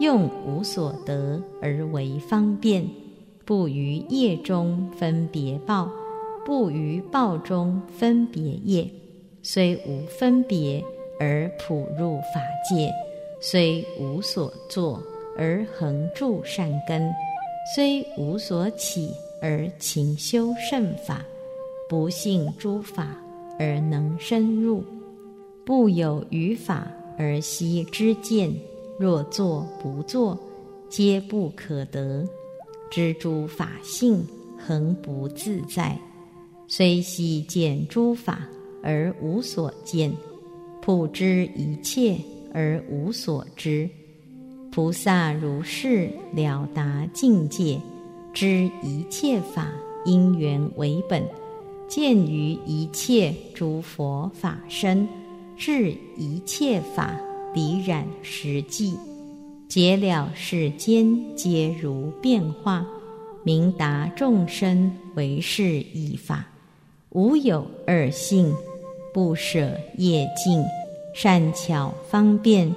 [0.00, 2.84] 用无所得而为方便，
[3.44, 5.90] 不于业中分别报，
[6.44, 8.88] 不于报中分别业，
[9.42, 10.82] 虽无分别
[11.18, 12.92] 而普入法界，
[13.40, 15.02] 虽无所作
[15.36, 17.12] 而恒住善根，
[17.74, 19.10] 虽无所起
[19.42, 21.24] 而勤修圣法。
[21.88, 23.16] 不信诸法
[23.58, 24.84] 而能深入，
[25.64, 26.86] 不有于法
[27.18, 28.54] 而悉知见。
[28.96, 30.38] 若作不作，
[30.88, 32.24] 皆不可得。
[32.90, 34.26] 知诸法性
[34.58, 35.96] 恒不自在，
[36.66, 38.40] 虽悉见诸法
[38.82, 40.12] 而无所见，
[40.82, 42.16] 普知一切
[42.52, 43.88] 而无所知。
[44.72, 47.80] 菩萨如是了达境界，
[48.32, 49.68] 知一切法
[50.04, 51.24] 因缘为本，
[51.88, 55.08] 见于一切诸佛法身，
[55.56, 57.18] 至一切法
[57.54, 58.96] 离染实际。
[59.70, 62.84] 解了世间皆如变化，
[63.44, 66.44] 明达众生为是一法，
[67.10, 68.52] 无有二性，
[69.14, 70.60] 不舍业尽，
[71.14, 72.74] 善巧方便，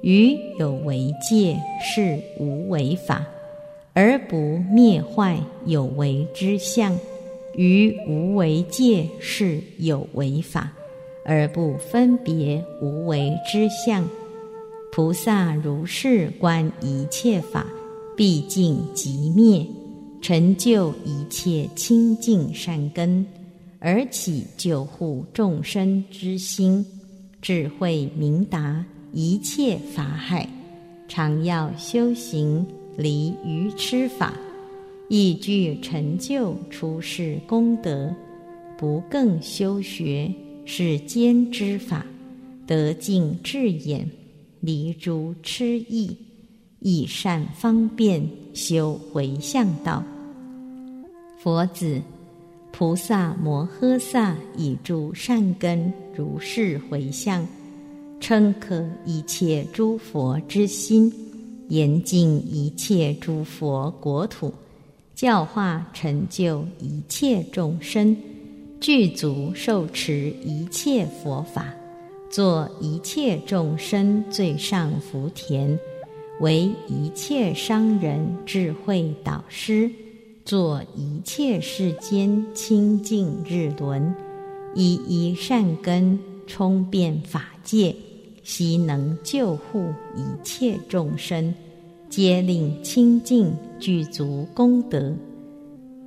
[0.00, 3.24] 于有为界是无为法，
[3.92, 6.96] 而不灭坏有为之相；
[7.54, 10.72] 于无为界是有为法，
[11.24, 14.04] 而不分别无为之相。
[14.94, 17.66] 菩萨如是观一切法，
[18.16, 19.66] 毕竟即灭，
[20.22, 23.26] 成就一切清净善根，
[23.80, 26.86] 而起救护众生之心，
[27.42, 30.48] 智慧明达一切法海，
[31.08, 32.64] 常要修行
[32.96, 34.32] 离愚痴法，
[35.08, 38.14] 亦具成就出世功德，
[38.78, 40.32] 不更修学
[40.64, 42.06] 是间之法，
[42.64, 44.08] 得尽智眼。
[44.64, 46.16] 离诸痴意，
[46.80, 50.02] 以善方便修回向道。
[51.38, 52.00] 佛子，
[52.72, 57.46] 菩萨摩诃萨以诸善根如是回向，
[58.18, 61.12] 称可一切诸佛之心，
[61.68, 64.50] 严禁一切诸佛国土，
[65.14, 68.16] 教化成就一切众生，
[68.80, 71.70] 具足受持一切佛法。
[72.34, 75.78] 做一切众生最上福田，
[76.40, 79.88] 为一切商人智慧导师，
[80.44, 84.12] 做一切世间清净日轮，
[84.74, 87.94] 一一善根充遍法界，
[88.42, 91.54] 悉能救护一切众生，
[92.10, 95.14] 皆令清净具足功德。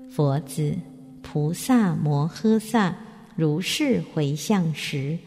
[0.10, 0.76] 佛子，
[1.22, 2.94] 菩萨摩诃萨
[3.38, 5.18] 如是回向时。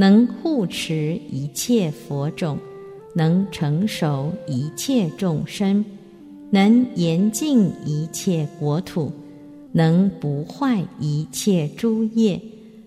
[0.00, 2.56] 能护持一切佛种，
[3.14, 5.84] 能成熟一切众生，
[6.50, 9.12] 能严净一切国土，
[9.72, 12.40] 能不坏一切诸业，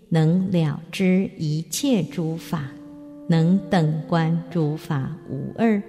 [0.09, 2.72] 能了知一切诸法，
[3.28, 5.80] 能等观诸法无二，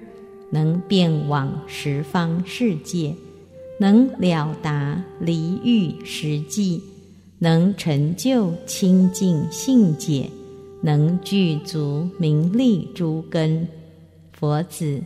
[0.50, 3.14] 能遍往十方世界，
[3.80, 6.82] 能了达离欲实际，
[7.38, 10.28] 能成就清净性解。
[10.84, 13.66] 能具足名利诸根，
[14.34, 15.02] 佛子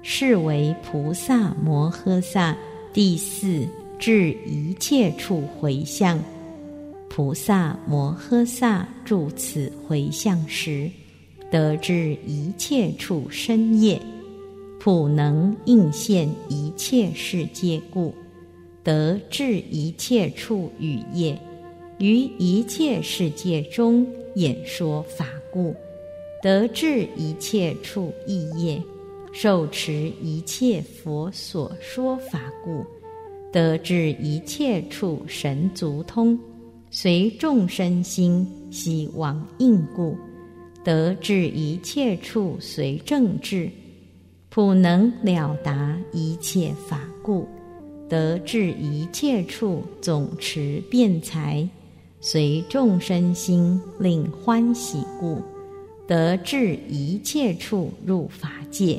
[0.00, 2.56] 是为菩萨摩诃萨
[2.94, 3.68] 第四
[3.98, 6.18] 至一切处回向。
[7.10, 10.90] 菩萨摩诃萨住此回向时，
[11.50, 14.00] 得知一切处深业，
[14.80, 18.14] 普能应现一切世界故，
[18.82, 21.38] 得至一切处语业，
[21.98, 24.06] 于一切世界中。
[24.34, 25.74] 演说法故，
[26.40, 28.80] 得至一切处意业；
[29.32, 32.84] 受持一切佛所说法故，
[33.52, 36.38] 得至一切处神足通；
[36.88, 40.16] 随众生心希往应故，
[40.84, 43.68] 得至一切处随正智；
[44.50, 47.48] 普能了达一切法故，
[48.08, 51.68] 得至一切处总持辩才。
[52.20, 55.40] 随众生心令欢喜故，
[56.04, 58.98] 得至一切处入法界；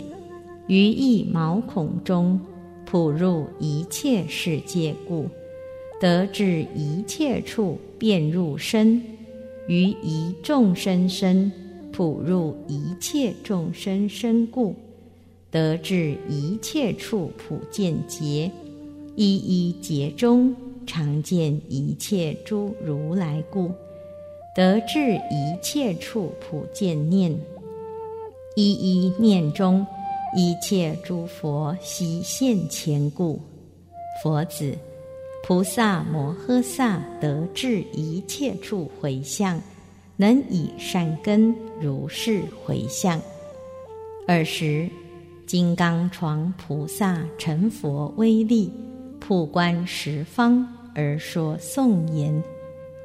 [0.67, 2.39] 于一毛孔中
[2.85, 5.27] 普入一切世界故，
[5.99, 9.01] 得至一切处遍入身；
[9.67, 11.51] 于一众生身
[11.91, 14.73] 普入一切众生身故，
[15.51, 18.49] 得至一切处普见结，
[19.17, 20.55] 一一结中。
[20.89, 23.71] 常见一切诸如来故，
[24.55, 27.31] 得至一切处普见念，
[28.55, 29.85] 一一念中
[30.35, 33.39] 一切诸佛悉现前故。
[34.23, 34.75] 佛子，
[35.43, 39.61] 菩萨摩诃萨得至一切处回向，
[40.17, 43.21] 能以善根如是回向。
[44.27, 44.89] 尔时，
[45.45, 48.71] 金刚床菩萨成佛威力，
[49.19, 50.67] 普观十方。
[50.95, 52.43] 而说颂言：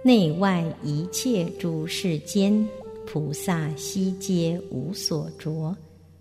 [0.03, 2.67] 内外一切诸世间，
[3.07, 5.77] 菩萨悉皆无所着，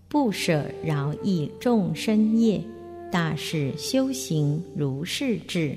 [0.08, 2.62] 不舍饶益众生业，
[3.10, 5.76] 大士修行如是智，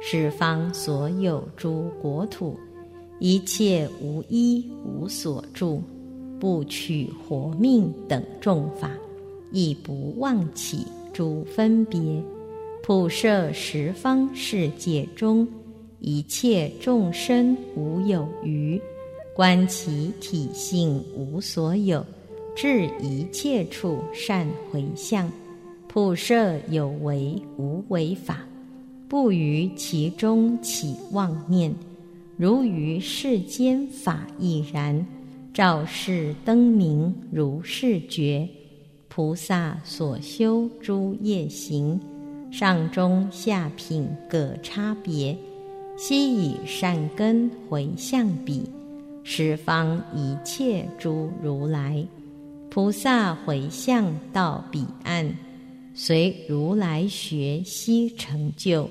[0.00, 2.58] 十方所有诸国土，
[3.18, 5.82] 一切无依无所住，
[6.38, 8.90] 不取活命等众法，
[9.52, 12.00] 亦不忘起诸分别，
[12.86, 15.44] 普摄十方世界中
[15.98, 18.80] 一切众生无有余，
[19.34, 22.06] 观其体性无所有。
[22.54, 25.28] 至一切处善回向，
[25.88, 28.46] 普摄有为无为法，
[29.08, 31.74] 不于其中起妄念，
[32.36, 35.04] 如于世间法亦然。
[35.52, 38.48] 照世灯明如是觉，
[39.08, 41.98] 菩萨所修诸业行，
[42.58, 45.36] 上中下品各差别，
[45.98, 48.62] 悉以善根回向彼，
[49.22, 52.02] 十方一切诸如来。
[52.70, 55.30] 菩萨回向到彼岸，
[55.92, 58.88] 随如来学悉成就，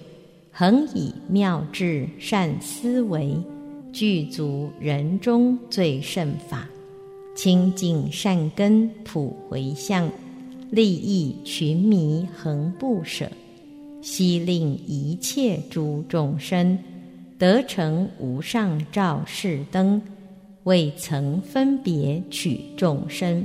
[0.51, 3.35] 恒以妙智善思维，
[3.91, 6.69] 具足人中最胜法，
[7.35, 10.07] 清净善根普回向，
[10.69, 13.27] 利益群迷恒不舍，
[14.05, 16.77] 悉令一切诸众生
[17.39, 19.99] 得成无上照世灯，
[20.63, 23.43] 未曾分别取众生。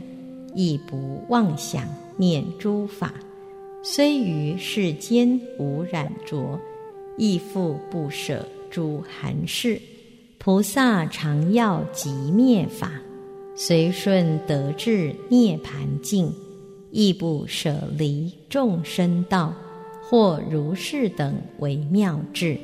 [0.55, 1.89] 亦不妄想
[2.19, 3.15] 念诸法，
[3.83, 6.61] 虽于世间无染着，
[7.17, 9.81] 亦复不舍诸寒士。
[10.37, 12.93] 菩萨常要即灭法，
[13.57, 16.31] 随顺得至涅盘境，
[16.91, 19.55] 亦不舍离众生道，
[20.11, 22.59] 或如是等为妙智。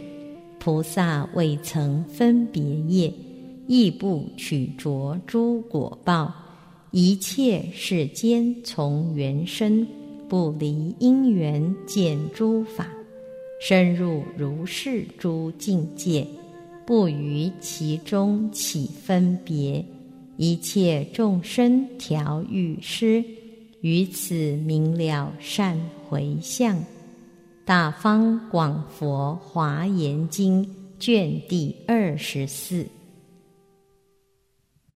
[0.59, 3.13] 菩萨未曾分别业，
[3.69, 6.35] 亦不取着诸果报。
[6.91, 9.87] 一切世间从缘生，
[10.29, 12.89] 不离因缘见诸法，
[13.61, 16.27] 深入如是诸境界，
[16.85, 19.85] 不于其中起分别。
[20.37, 23.23] 一切众生调御师，
[23.83, 25.79] 于此明了善
[26.09, 26.77] 回向。
[27.67, 30.65] 大方广佛华严经
[31.01, 32.87] 卷第二十四。